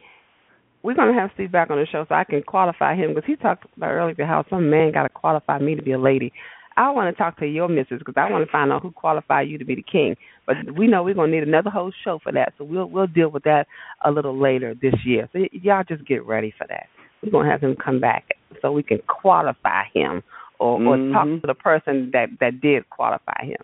we're 0.85 0.95
going 0.95 1.13
to 1.13 1.19
have 1.19 1.31
Steve 1.35 1.51
back 1.51 1.71
on 1.71 1.79
the 1.79 1.87
show 1.87 2.05
so 2.07 2.15
I 2.15 2.25
can 2.25 2.43
qualify 2.43 2.95
him 2.95 3.15
because 3.15 3.27
he 3.27 3.37
talked 3.37 3.65
about 3.77 3.91
earlier 3.91 4.27
how 4.27 4.45
some 4.51 4.69
man 4.69 4.93
got 4.93 5.05
to 5.05 5.09
qualify 5.09 5.59
me 5.59 5.75
to 5.75 5.83
be 5.83 5.93
a 5.93 5.99
lady. 5.99 6.31
I 6.77 6.91
want 6.91 7.15
to 7.15 7.19
talk 7.19 7.39
to 7.39 7.47
your 7.47 7.69
missus 7.69 8.01
because 8.01 8.15
I 8.17 8.31
want 8.31 8.45
to 8.45 8.53
find 8.53 8.71
out 8.71 8.83
who 8.83 8.91
qualified 8.91 9.49
you 9.49 9.57
to 9.57 9.65
be 9.65 9.77
the 9.77 9.85
king. 9.91 10.15
But 10.47 10.57
we 10.77 10.87
know 10.87 11.03
we're 11.03 11.15
going 11.15 11.31
to 11.31 11.37
need 11.37 11.49
another 11.49 11.71
whole 11.71 11.91
show 12.05 12.19
for 12.23 12.33
that, 12.33 12.53
so 12.59 12.65
we'll 12.65 12.87
we'll 12.87 13.07
deal 13.07 13.31
with 13.31 13.45
that 13.45 13.67
a 14.05 14.11
little 14.11 14.39
later 14.39 14.75
this 14.75 14.95
year. 15.07 15.29
So 15.33 15.39
y- 15.39 15.49
y'all 15.53 15.85
just 15.89 16.05
get 16.05 16.27
ready 16.27 16.53
for 16.59 16.67
that. 16.69 16.87
We're 17.23 17.31
going 17.31 17.47
to 17.47 17.53
have 17.53 17.63
him 17.63 17.77
come 17.83 18.01
back 18.01 18.27
so 18.61 18.71
we 18.73 18.83
can 18.83 18.99
qualify 19.07 19.85
him 19.95 20.23
or, 20.59 20.79
mm-hmm. 20.79 20.89
or 20.89 21.13
talk 21.13 21.41
to 21.41 21.47
the 21.47 21.55
person 21.55 22.11
that 22.13 22.29
that 22.41 22.61
did 22.61 22.91
qualify 22.91 23.45
him. 23.45 23.63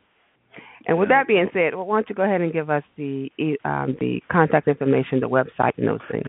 And 0.87 0.99
with 0.99 1.11
that 1.11 1.27
being 1.27 1.49
said, 1.53 1.75
well, 1.75 1.85
why 1.85 1.97
don't 1.97 2.09
you 2.09 2.15
go 2.15 2.23
ahead 2.23 2.41
and 2.41 2.53
give 2.53 2.71
us 2.71 2.85
the 2.97 3.29
um, 3.65 3.97
the 4.01 4.23
contact 4.31 4.69
information, 4.69 5.21
the 5.21 5.29
website, 5.29 5.77
and 5.77 5.87
those 5.87 6.01
things. 6.11 6.29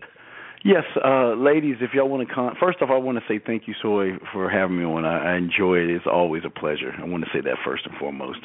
Yes, 0.64 0.84
uh, 1.04 1.34
ladies, 1.34 1.78
if 1.80 1.92
y'all 1.92 2.08
want 2.08 2.28
to 2.28 2.32
con- 2.32 2.54
first 2.60 2.80
off, 2.82 2.90
I 2.90 2.96
want 2.96 3.18
to 3.18 3.24
say 3.26 3.40
thank 3.44 3.66
you, 3.66 3.74
Soy, 3.82 4.12
for 4.32 4.48
having 4.48 4.78
me 4.78 4.84
on. 4.84 5.04
I, 5.04 5.32
I 5.32 5.36
enjoy 5.36 5.78
it. 5.78 5.90
It's 5.90 6.06
always 6.06 6.44
a 6.46 6.50
pleasure. 6.50 6.92
I 7.00 7.04
want 7.04 7.24
to 7.24 7.30
say 7.32 7.40
that 7.40 7.56
first 7.64 7.84
and 7.84 7.96
foremost. 7.98 8.38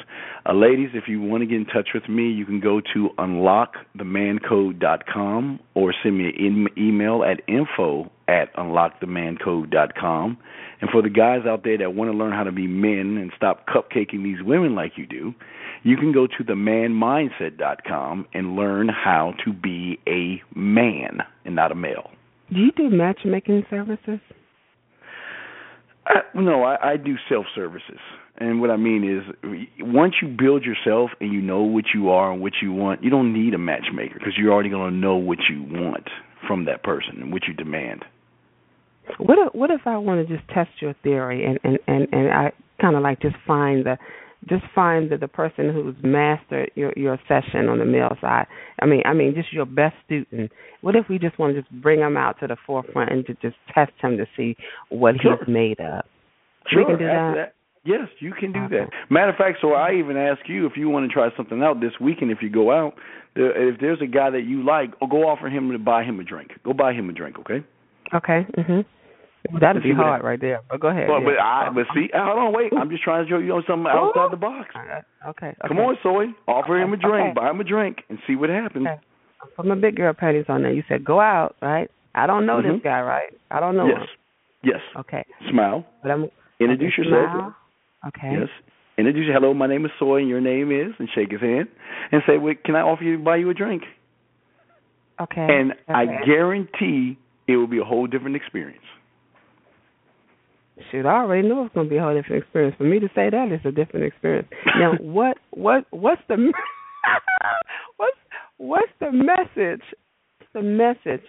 Uh, 0.44 0.52
ladies, 0.52 0.88
if 0.94 1.04
you 1.06 1.20
want 1.20 1.42
to 1.42 1.46
get 1.46 1.58
in 1.58 1.66
touch 1.66 1.90
with 1.94 2.08
me, 2.08 2.28
you 2.28 2.44
can 2.44 2.58
go 2.58 2.80
to 2.92 3.10
unlockthemancode.com 3.18 5.60
or 5.74 5.94
send 6.02 6.18
me 6.18 6.24
an 6.26 6.66
email 6.76 7.22
at 7.22 7.40
info 7.46 8.10
at 8.28 8.54
unlockthemancode.com. 8.54 10.38
And 10.80 10.90
for 10.90 11.02
the 11.02 11.08
guys 11.08 11.40
out 11.46 11.64
there 11.64 11.78
that 11.78 11.94
want 11.94 12.12
to 12.12 12.16
learn 12.16 12.32
how 12.32 12.44
to 12.44 12.52
be 12.52 12.66
men 12.68 13.16
and 13.18 13.32
stop 13.36 13.66
cupcaking 13.66 14.22
these 14.22 14.42
women 14.44 14.74
like 14.74 14.92
you 14.96 15.06
do, 15.06 15.34
you 15.82 15.96
can 15.96 16.12
go 16.12 16.26
to 16.26 16.44
themanmindset.com 16.44 18.26
and 18.34 18.54
learn 18.54 18.88
how 18.88 19.34
to 19.44 19.52
be 19.52 19.98
a 20.06 20.42
man 20.56 21.20
and 21.44 21.56
not 21.56 21.72
a 21.72 21.74
male. 21.74 22.10
Do 22.52 22.60
you 22.60 22.70
do 22.72 22.90
matchmaking 22.90 23.64
services? 23.70 24.20
I, 26.06 26.20
no, 26.34 26.62
I, 26.62 26.92
I 26.92 26.96
do 26.96 27.16
self 27.28 27.46
services. 27.54 27.98
And 28.40 28.60
what 28.60 28.70
I 28.70 28.76
mean 28.76 29.04
is, 29.04 29.66
once 29.80 30.14
you 30.22 30.28
build 30.28 30.62
yourself 30.64 31.10
and 31.20 31.32
you 31.32 31.40
know 31.40 31.62
what 31.62 31.86
you 31.92 32.10
are 32.10 32.32
and 32.32 32.40
what 32.40 32.52
you 32.62 32.72
want, 32.72 33.02
you 33.02 33.10
don't 33.10 33.32
need 33.32 33.52
a 33.52 33.58
matchmaker 33.58 34.14
because 34.14 34.34
you're 34.38 34.52
already 34.52 34.70
going 34.70 34.92
to 34.92 34.96
know 34.96 35.16
what 35.16 35.38
you 35.50 35.62
want 35.62 36.08
from 36.46 36.64
that 36.66 36.84
person 36.84 37.16
and 37.20 37.32
what 37.32 37.42
you 37.48 37.54
demand. 37.54 38.04
What 39.18 39.38
if, 39.38 39.54
what 39.54 39.70
if 39.70 39.82
I 39.86 39.96
want 39.98 40.26
to 40.26 40.36
just 40.36 40.48
test 40.48 40.70
your 40.80 40.94
theory 41.02 41.44
and 41.44 41.58
and 41.64 41.78
and, 41.86 42.08
and 42.12 42.32
I 42.32 42.52
kind 42.80 42.96
of 42.96 43.02
like 43.02 43.20
just 43.20 43.36
find 43.46 43.84
the 43.84 43.96
just 44.48 44.64
find 44.74 45.10
the, 45.10 45.16
the 45.16 45.28
person 45.28 45.72
who's 45.72 45.96
mastered 46.02 46.70
your 46.74 46.92
your 46.96 47.18
session 47.28 47.68
on 47.68 47.78
the 47.78 47.84
male 47.84 48.16
side. 48.20 48.46
I 48.80 48.86
mean, 48.86 49.02
I 49.04 49.12
mean, 49.12 49.34
just 49.34 49.52
your 49.52 49.66
best 49.66 49.96
student. 50.06 50.52
What 50.80 50.94
if 50.94 51.06
we 51.08 51.18
just 51.18 51.38
want 51.38 51.54
to 51.54 51.62
just 51.62 51.72
bring 51.82 52.00
him 52.00 52.16
out 52.16 52.38
to 52.40 52.46
the 52.46 52.56
forefront 52.66 53.10
and 53.10 53.26
to 53.26 53.34
just 53.34 53.56
test 53.74 53.92
him 54.00 54.16
to 54.16 54.26
see 54.36 54.56
what 54.90 55.16
sure. 55.20 55.38
he's 55.38 55.48
made 55.52 55.80
of? 55.80 56.04
Sure, 56.70 56.80
we 56.80 56.84
can 56.84 56.98
do 56.98 57.06
that. 57.06 57.34
that. 57.36 57.54
Yes, 57.84 58.08
you 58.20 58.32
can 58.38 58.52
do 58.52 58.60
okay. 58.64 58.80
that. 58.80 59.10
Matter 59.10 59.30
of 59.30 59.36
fact, 59.36 59.58
so 59.60 59.72
I 59.72 59.94
even 59.94 60.16
ask 60.16 60.40
you 60.46 60.66
if 60.66 60.72
you 60.76 60.88
want 60.88 61.08
to 61.08 61.12
try 61.12 61.28
something 61.36 61.62
out 61.62 61.80
this 61.80 61.92
weekend. 62.00 62.30
If 62.30 62.38
you 62.42 62.50
go 62.50 62.70
out, 62.70 62.94
if 63.34 63.80
there's 63.80 64.00
a 64.02 64.06
guy 64.06 64.30
that 64.30 64.44
you 64.46 64.64
like, 64.64 64.90
go 65.00 65.28
offer 65.28 65.48
him 65.48 65.70
to 65.72 65.78
buy 65.78 66.04
him 66.04 66.20
a 66.20 66.24
drink. 66.24 66.50
Go 66.64 66.72
buy 66.72 66.92
him 66.92 67.08
a 67.08 67.12
drink, 67.12 67.38
okay? 67.38 67.64
Okay. 68.14 68.46
Mhm. 68.56 68.84
That'd 69.60 69.82
be 69.82 69.94
hard 69.94 70.22
right 70.24 70.40
there. 70.40 70.60
But 70.68 70.80
go 70.80 70.88
ahead. 70.88 71.06
But, 71.06 71.20
yeah. 71.20 71.24
but 71.24 71.38
I 71.40 71.70
but 71.74 71.86
see, 71.94 72.08
hold 72.12 72.38
on, 72.38 72.52
wait. 72.52 72.72
I'm 72.76 72.90
just 72.90 73.02
trying 73.02 73.24
to 73.24 73.30
show 73.30 73.38
you 73.38 73.62
something 73.66 73.86
outside 73.88 74.32
the 74.32 74.36
box. 74.36 74.68
Okay. 74.76 75.00
okay. 75.28 75.56
Come 75.66 75.78
on, 75.78 75.96
Soy. 76.02 76.26
Offer 76.46 76.82
him 76.82 76.92
a 76.92 76.96
drink. 76.96 77.30
Okay. 77.30 77.34
Buy 77.34 77.50
him 77.50 77.60
a 77.60 77.64
drink 77.64 77.98
and 78.08 78.18
see 78.26 78.36
what 78.36 78.50
happens. 78.50 78.86
Okay. 78.86 79.00
Put 79.56 79.66
my 79.66 79.76
big 79.76 79.96
girl 79.96 80.12
panties 80.12 80.46
on 80.48 80.62
there. 80.62 80.72
You 80.72 80.82
said 80.88 81.04
go 81.04 81.20
out, 81.20 81.54
right? 81.62 81.90
I 82.14 82.26
don't 82.26 82.46
know 82.46 82.56
mm-hmm. 82.56 82.74
this 82.74 82.82
guy, 82.82 83.00
right? 83.00 83.30
I 83.50 83.60
don't 83.60 83.76
know 83.76 83.86
yes. 83.86 83.98
him. 83.98 84.06
Yes. 84.64 84.80
Okay. 84.98 85.24
Smile. 85.50 85.86
But 86.02 86.10
I'm 86.10 86.30
Introduce 86.60 86.94
okay, 86.98 87.08
yourself. 87.08 87.30
Smile. 87.32 87.56
Okay. 88.08 88.40
Yes. 88.40 88.48
Introduce 88.98 89.26
you. 89.28 89.32
Hello, 89.32 89.54
my 89.54 89.68
name 89.68 89.84
is 89.84 89.92
Soy, 89.98 90.18
and 90.18 90.28
your 90.28 90.40
name 90.40 90.72
is, 90.72 90.92
and 90.98 91.08
shake 91.14 91.30
his 91.30 91.40
hand, 91.40 91.68
and 92.10 92.22
say, 92.26 92.36
"Wait, 92.36 92.64
can 92.64 92.74
I 92.74 92.80
offer 92.80 93.04
you 93.04 93.18
to 93.18 93.22
buy 93.22 93.36
you 93.36 93.48
a 93.50 93.54
drink?" 93.54 93.84
Okay. 95.20 95.40
And 95.40 95.72
okay. 95.72 95.92
I 95.92 96.04
guarantee 96.26 97.16
it 97.46 97.56
will 97.56 97.68
be 97.68 97.78
a 97.78 97.84
whole 97.84 98.06
different 98.06 98.34
experience. 98.34 98.82
Shoot, 100.90 101.06
I 101.06 101.22
already 101.22 101.46
know 101.48 101.64
it's 101.64 101.74
going 101.74 101.86
to 101.86 101.90
be 101.90 101.96
a 101.96 102.02
whole 102.02 102.14
different 102.14 102.42
experience. 102.42 102.76
For 102.78 102.84
me 102.84 103.00
to 103.00 103.08
say 103.14 103.30
that 103.30 103.52
is 103.52 103.60
a 103.64 103.72
different 103.72 104.06
experience. 104.06 104.48
Now, 104.78 104.92
what 105.00 105.38
what 105.50 105.84
what's 105.90 106.22
the 106.28 106.36
what's 107.96 108.16
what's 108.58 108.92
the 109.00 109.12
message? 109.12 109.82
The 110.54 110.62
message 110.62 111.26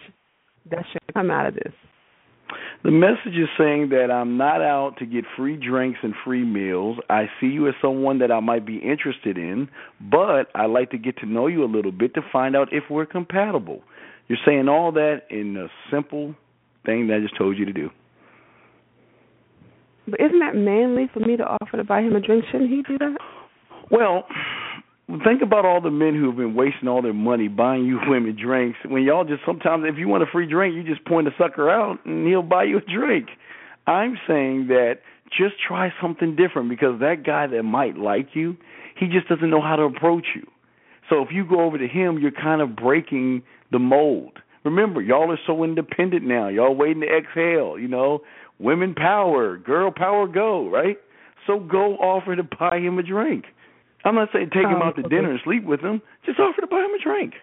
that 0.70 0.86
should 0.92 1.14
come 1.14 1.32
out 1.32 1.48
of 1.48 1.56
this. 1.56 1.74
The 2.84 2.92
message 2.92 3.38
is 3.38 3.50
saying 3.58 3.90
that 3.90 4.10
I'm 4.10 4.38
not 4.38 4.62
out 4.62 4.96
to 5.00 5.06
get 5.06 5.26
free 5.36 5.58
drinks 5.58 6.00
and 6.02 6.14
free 6.24 6.46
meals. 6.46 6.98
I 7.10 7.26
see 7.40 7.48
you 7.48 7.68
as 7.68 7.74
someone 7.82 8.20
that 8.20 8.32
I 8.32 8.40
might 8.40 8.66
be 8.66 8.78
interested 8.78 9.38
in, 9.38 9.68
but 10.00 10.48
I'd 10.56 10.70
like 10.70 10.92
to 10.92 10.98
get 10.98 11.18
to 11.18 11.26
know 11.26 11.48
you 11.48 11.64
a 11.64 11.68
little 11.68 11.92
bit 11.92 12.14
to 12.14 12.22
find 12.32 12.56
out 12.56 12.70
if 12.72 12.86
we're 12.90 13.06
compatible. 13.06 13.82
You're 14.30 14.40
saying 14.46 14.70
all 14.70 14.94
that 14.94 15.24
in 15.30 15.58
a 15.58 15.68
simple 15.94 16.36
thing 16.86 17.08
that 17.08 17.16
I 17.16 17.20
just 17.20 17.38
told 17.38 17.58
you 17.58 17.66
to 17.66 17.74
do. 17.74 17.90
But 20.10 20.20
isn't 20.22 20.40
that 20.40 20.56
manly 20.56 21.10
for 21.14 21.20
me 21.20 21.38
to 21.38 21.44
offer 21.44 21.78
to 21.78 21.84
buy 21.84 22.02
him 22.02 22.16
a 22.16 22.20
drink? 22.20 22.46
Shouldn't 22.52 22.70
he 22.70 22.84
do 22.84 22.98
that? 22.98 23.18
Well, 23.92 24.26
think 25.24 25.42
about 25.42 25.66
all 25.66 25.82
the 25.82 25.92
men 25.92 26.14
who 26.14 26.28
have 26.28 26.38
been 26.38 26.56
wasting 26.56 26.88
all 26.88 27.02
their 27.02 27.14
money 27.14 27.48
buying 27.48 27.86
you 27.86 28.00
women 28.08 28.38
drinks. 28.42 28.78
When 28.86 29.04
y'all 29.04 29.24
just 29.24 29.42
sometimes, 29.46 29.86
if 29.88 29.98
you 29.98 30.08
want 30.08 30.24
a 30.24 30.28
free 30.32 30.50
drink, 30.50 30.76
you 30.76 30.84
just 30.84 31.06
point 31.06 31.28
a 31.28 31.32
sucker 31.38 31.70
out 31.70 32.06
and 32.06 32.28
he'll 32.28 32.44
buy 32.44 32.64
you 32.64 32.78
a 32.78 32.82
drink. 32.82 33.30
I'm 33.88 34.18
saying 34.28 34.68
that 34.68 35.00
just 35.30 35.56
try 35.68 35.90
something 36.02 36.36
different 36.36 36.70
because 36.70 37.00
that 37.00 37.24
guy 37.26 37.48
that 37.48 37.64
might 37.64 37.98
like 37.98 38.30
you, 38.34 38.58
he 38.98 39.08
just 39.08 39.28
doesn't 39.28 39.50
know 39.50 39.62
how 39.62 39.76
to 39.76 39.84
approach 39.84 40.28
you. 40.36 40.46
So 41.10 41.22
if 41.24 41.30
you 41.32 41.46
go 41.48 41.62
over 41.62 41.78
to 41.78 41.88
him, 41.88 42.20
you're 42.20 42.32
kind 42.32 42.62
of 42.62 42.76
breaking 42.76 43.42
the 43.72 43.80
mold. 43.80 44.38
Remember, 44.64 45.02
y'all 45.02 45.32
are 45.32 45.40
so 45.48 45.64
independent 45.64 46.24
now. 46.24 46.50
Y'all 46.50 46.76
waiting 46.76 47.02
to 47.02 47.08
exhale, 47.08 47.80
you 47.80 47.88
know. 47.88 48.20
Women 48.60 48.94
power, 48.94 49.58
girl 49.58 49.92
power 49.96 50.28
go, 50.28 50.70
right? 50.70 50.98
So 51.48 51.60
go 51.60 51.96
offer 51.96 52.36
to 52.36 52.44
buy 52.44 52.78
him 52.78 53.00
a 53.00 53.04
drink. 53.04 53.46
I'm 54.06 54.16
not 54.16 54.30
saying 54.34 54.50
take 54.54 54.64
him 54.64 54.82
Oh, 54.82 54.88
out 54.88 54.96
to 54.96 55.02
okay. 55.02 55.16
dinner 55.16 55.32
and 55.32 55.40
sleep 55.44 55.64
with 55.66 55.82
him. 55.82 56.02
Just 56.26 56.40
offer 56.40 56.62
to 56.62 56.68
buy 56.68 56.80
him 56.80 56.92
a 56.92 57.04
drink. 57.04 57.34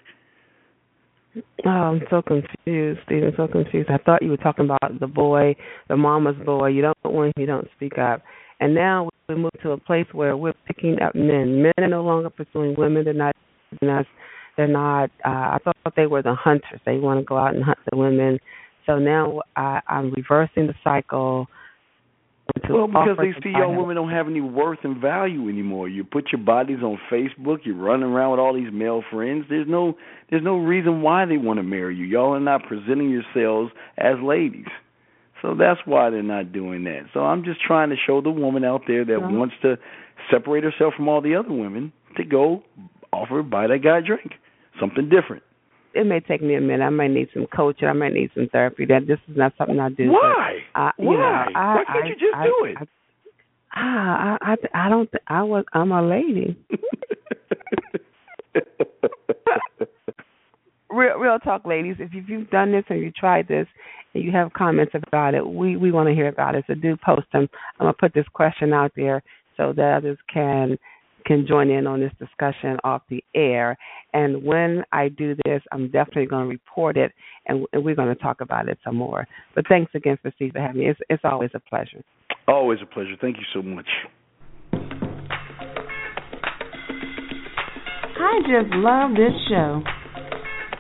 Oh, 1.67 1.69
I'm 1.69 2.03
so 2.09 2.23
confused, 2.23 3.01
Stephen. 3.05 3.33
So 3.37 3.47
confused. 3.47 3.91
I 3.91 3.99
thought 3.99 4.23
you 4.23 4.31
were 4.31 4.37
talking 4.39 4.65
about 4.65 5.01
the 5.01 5.07
boy, 5.07 5.55
the 5.89 5.97
mama's 5.97 6.37
boy. 6.45 6.69
You 6.69 6.83
don't 6.83 6.97
win, 7.05 7.33
you 7.37 7.47
don't 7.47 7.69
speak 7.77 7.99
up. 7.99 8.23
And 8.61 8.75
now 8.75 9.11
we 9.29 9.35
move 9.35 9.53
to 9.63 9.73
a 9.73 9.77
place 9.77 10.07
where 10.13 10.37
we're 10.37 10.55
picking 10.67 11.01
up 11.03 11.15
men. 11.15 11.63
Men 11.63 11.73
are 11.79 11.89
no 11.89 12.03
longer 12.03 12.31
pursuing 12.31 12.75
women. 12.79 13.05
They're 13.05 13.13
not. 13.13 13.37
Not. 13.83 14.07
They're 14.57 14.69
not 14.69 15.11
uh, 15.25 15.29
I 15.29 15.59
thought 15.63 15.77
they 15.97 16.07
were 16.07 16.23
the 16.23 16.35
hunters. 16.35 16.81
They 16.87 16.97
want 16.97 17.21
to 17.21 17.25
go 17.25 17.37
out 17.37 17.55
and 17.55 17.63
hunt 17.63 17.79
the 17.91 17.97
women. 17.99 18.39
So 18.87 18.99
now 18.99 19.43
I, 19.57 19.81
I'm 19.89 20.13
reversing 20.13 20.69
the 20.69 20.75
cycle. 20.83 21.49
Well, 22.71 22.87
because 22.87 23.19
they 23.19 23.33
see 23.43 23.51
y'all 23.51 23.77
women 23.77 23.97
don't 23.97 24.11
have 24.11 24.29
any 24.29 24.41
worth 24.41 24.79
and 24.83 25.01
value 25.01 25.49
anymore. 25.49 25.89
You 25.89 26.05
put 26.05 26.33
your 26.33 26.41
bodies 26.41 26.79
on 26.83 26.99
Facebook. 27.11 27.59
You're 27.65 27.77
running 27.77 28.09
around 28.09 28.31
with 28.33 28.41
all 28.41 28.55
these 28.55 28.73
male 28.73 29.03
friends. 29.11 29.45
There's 29.49 29.69
no, 29.69 29.97
there's 30.31 30.45
no 30.45 30.57
reason 30.57 31.03
why 31.03 31.27
they 31.27 31.37
want 31.37 31.59
to 31.59 31.63
marry 31.63 31.97
you. 31.97 32.05
Y'all 32.05 32.35
are 32.35 32.41
not 32.41 32.63
presenting 32.67 33.11
yourselves 33.11 33.73
as 33.99 34.15
ladies. 34.23 34.67
So 35.43 35.55
that's 35.55 35.81
why 35.85 36.09
they're 36.11 36.23
not 36.23 36.53
doing 36.53 36.85
that. 36.85 37.03
So 37.13 37.21
I'm 37.21 37.45
just 37.45 37.61
trying 37.61 37.91
to 37.91 37.97
show 38.07 38.21
the 38.21 38.31
woman 38.31 38.65
out 38.65 38.83
there 38.87 39.05
that 39.05 39.21
Yeah. 39.21 39.27
wants 39.27 39.55
to 39.63 39.79
separate 40.31 40.65
herself 40.65 40.95
from 40.95 41.09
all 41.09 41.21
the 41.21 41.35
other 41.35 41.53
women 41.53 41.93
to 42.17 42.25
go 42.25 42.63
offer 43.13 43.43
buy 43.43 43.67
that 43.67 43.79
guy 43.79 43.99
a 43.99 44.03
drink, 44.03 44.33
something 44.81 45.09
different. 45.09 45.43
It 45.97 46.07
may 46.07 46.21
take 46.21 46.43
me 46.43 46.55
a 46.55 46.61
minute. 46.61 46.85
I 46.85 46.91
might 46.91 47.11
need 47.11 47.29
some 47.35 47.47
coaching. 47.55 47.89
I 47.89 47.93
might 47.93 48.13
need 48.13 48.31
some 48.35 48.49
therapy. 48.51 48.85
That 48.87 49.07
this 49.07 49.19
is 49.29 49.37
not 49.37 49.53
something 49.59 49.79
I 49.81 49.89
do. 49.91 50.11
Why? 50.13 50.59
You 50.99 51.07
Why? 51.07 51.15
Know, 51.17 51.23
I, 51.55 51.75
Why 51.77 51.85
can't 51.87 52.05
I, 52.05 52.09
you 52.09 52.15
just 52.15 52.35
I, 52.35 52.45
do 52.45 52.65
it? 52.65 52.77
I, 52.79 52.85
ah, 53.75 54.39
I, 54.41 54.53
I, 54.53 54.87
I 54.87 54.89
don't. 54.89 55.11
Th- 55.11 55.23
I 55.27 55.43
was. 55.43 55.65
I'm 55.73 55.93
a 55.93 56.03
lady. 56.07 56.57
real, 60.91 61.19
real 61.19 61.39
talk, 61.39 61.67
ladies. 61.67 61.97
If 61.99 62.13
you've- 62.15 62.33
you've 62.33 62.51
done 62.51 62.73
this 62.73 62.85
and 62.89 63.01
you 63.01 63.11
tried 63.11 63.49
this 63.49 63.67
and 64.15 64.23
you 64.25 64.33
have 64.33 64.53
comments 64.53 64.95
about 64.95 65.35
it, 65.35 65.47
we 65.47 65.77
we 65.77 65.93
want 65.93 66.09
to 66.09 66.15
hear 66.15 66.29
about 66.29 66.55
it. 66.55 66.65
So 66.67 66.75
do 66.75 66.97
post 67.05 67.27
them. 67.33 67.49
I'm 67.79 67.85
gonna 67.87 67.93
put 67.99 68.15
this 68.15 68.29
question 68.33 68.73
out 68.73 68.93
there 68.97 69.23
so 69.57 69.73
that 69.75 69.97
others 69.99 70.19
can 70.33 70.79
can 71.27 71.47
join 71.47 71.71
in 71.71 71.87
on 71.87 72.01
this 72.01 72.13
discussion 72.19 72.79
off 72.85 73.03
the 73.11 73.23
air. 73.35 73.77
And 74.13 74.43
when 74.45 74.85
I 74.93 75.09
do 75.09 75.35
this, 75.45 75.63
I'm 75.73 75.91
definitely 75.91 76.27
going 76.27 76.45
to 76.45 76.49
report 76.49 76.97
it, 76.97 77.13
and, 77.47 77.67
and 77.73 77.85
we're 77.85 77.95
going 77.95 78.15
to 78.15 78.23
talk 78.23 78.41
about 78.41 78.69
it 78.69 78.79
some 78.85 78.97
more. 78.97 79.27
But 79.55 79.67
thanks 79.69 79.93
again 79.95 80.19
for 80.23 80.33
Steve 80.37 80.53
for 80.53 80.61
having 80.61 80.81
me. 80.81 80.89
It's 80.89 81.01
it's 81.11 81.25
always 81.25 81.51
a 81.55 81.61
pleasure. 81.61 82.03
Always 82.49 82.79
a 82.83 82.87
pleasure. 82.87 83.17
Thank 83.21 83.37
you 83.39 83.45
so 83.53 83.63
much. 83.63 83.89
I 88.19 88.41
just 88.41 88.75
love 88.75 89.11
this 89.11 89.35
show. 89.49 89.83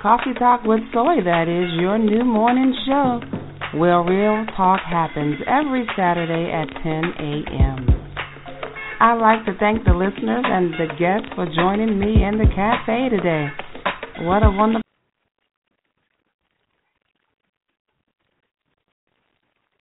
Coffee 0.01 0.35
Talk 0.39 0.63
with 0.65 0.81
Soy, 0.93 1.23
that 1.25 1.49
is 1.49 1.81
your 1.81 1.99
new 1.99 2.25
morning 2.25 2.75
show, 2.87 3.21
where 3.79 4.03
real 4.03 4.47
talk 4.57 4.81
happens 4.81 5.37
every 5.47 5.87
Saturday 5.97 6.53
at 6.53 6.69
10 6.83 7.03
a.m. 7.19 8.06
I'd 8.99 9.21
like 9.21 9.45
to 9.45 9.55
thank 9.59 9.85
the 9.85 9.93
listeners 9.93 10.45
and 10.47 10.73
the 10.75 10.87
guests 10.99 11.29
for 11.35 11.47
joining 11.55 11.99
me 11.99 12.25
in 12.25 12.39
the 12.39 12.47
cafe 12.55 13.11
today. 13.11 13.49
What 14.21 14.43
a 14.43 14.51
wonderful 14.51 14.83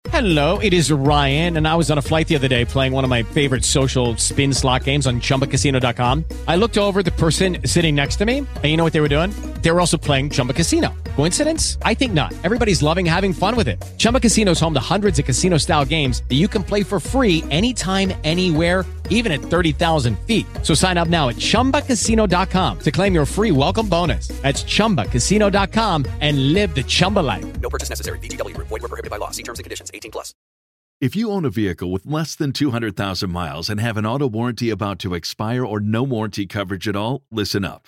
Hello, 0.10 0.60
it 0.60 0.74
is 0.74 0.92
Ryan, 0.92 1.58
and 1.58 1.68
I 1.68 1.76
was 1.76 1.92
on 1.92 1.98
a 1.98 2.02
flight 2.02 2.30
the 2.30 2.36
other 2.36 2.48
day 2.48 2.64
playing 2.64 2.94
one 2.94 3.04
of 3.04 3.10
my 3.10 3.24
favorite 3.24 3.66
social 3.66 4.16
spin 4.16 4.54
slot 4.54 4.86
games 4.86 5.08
on 5.08 5.20
chumbacasino.com. 5.20 6.24
I 6.48 6.56
looked 6.56 6.78
over 6.78 7.04
the 7.04 7.12
person 7.12 7.58
sitting 7.66 7.96
next 7.96 8.16
to 8.18 8.26
me, 8.26 8.38
and 8.38 8.66
you 8.66 8.78
know 8.78 8.86
what 8.86 8.94
they 8.94 9.02
were 9.02 9.10
doing? 9.10 9.32
They 9.62 9.72
were 9.72 9.82
also 9.82 9.98
playing 9.98 10.30
Chumba 10.30 10.54
Casino. 10.54 10.94
Coincidence? 11.16 11.78
I 11.82 11.94
think 11.94 12.14
not. 12.14 12.34
Everybody's 12.44 12.82
loving 12.84 13.06
having 13.06 13.34
fun 13.34 13.56
with 13.56 13.68
it. 13.68 13.84
Chumba 13.98 14.20
Casino 14.20 14.52
is 14.52 14.60
home 14.60 14.74
to 14.74 14.80
hundreds 14.80 15.20
of 15.20 15.26
casino 15.26 15.58
style 15.58 15.86
games 15.86 16.24
that 16.30 16.36
you 16.36 16.48
can 16.48 16.64
play 16.64 16.84
for 16.84 17.00
free 17.00 17.44
anytime, 17.52 18.14
anywhere, 18.24 18.86
even 19.10 19.32
at 19.34 19.42
30,000 19.42 20.18
feet. 20.20 20.46
So 20.64 20.74
sign 20.74 20.98
up 20.98 21.10
now 21.10 21.28
at 21.30 21.36
chumbacasino.com 21.36 22.80
to 22.80 22.92
claim 22.92 23.14
your 23.14 23.26
free 23.26 23.52
welcome 23.52 23.90
bonus. 23.90 24.30
That's 24.42 24.64
chumbacasino.com 24.64 26.06
and 26.22 26.54
live 26.54 26.74
the 26.76 26.84
Chumba 26.84 27.20
life. 27.20 27.46
No 27.60 27.70
purchase 27.70 27.90
necessary. 27.90 28.20
VGW 28.20 28.56
Group. 28.56 28.68
Void 28.68 28.82
were 28.82 28.90
prohibited 28.90 29.12
by 29.12 29.18
law. 29.18 29.32
See 29.32 29.44
terms 29.44 29.60
and 29.60 29.64
conditions. 29.64 29.92
18 29.94 30.12
plus. 30.12 30.34
If 31.02 31.16
you 31.16 31.30
own 31.30 31.44
a 31.44 31.50
vehicle 31.50 31.92
with 31.92 32.06
less 32.06 32.36
than 32.36 32.54
200,000 32.54 33.30
miles 33.30 33.70
and 33.70 33.82
have 33.82 33.98
an 33.98 34.06
auto 34.06 34.28
warranty 34.28 34.70
about 34.70 34.98
to 35.00 35.14
expire 35.14 35.66
or 35.66 35.82
no 35.82 36.04
warranty 36.04 36.46
coverage 36.46 36.88
at 36.88 36.96
all, 36.96 37.24
listen 37.32 37.66
up. 37.66 37.88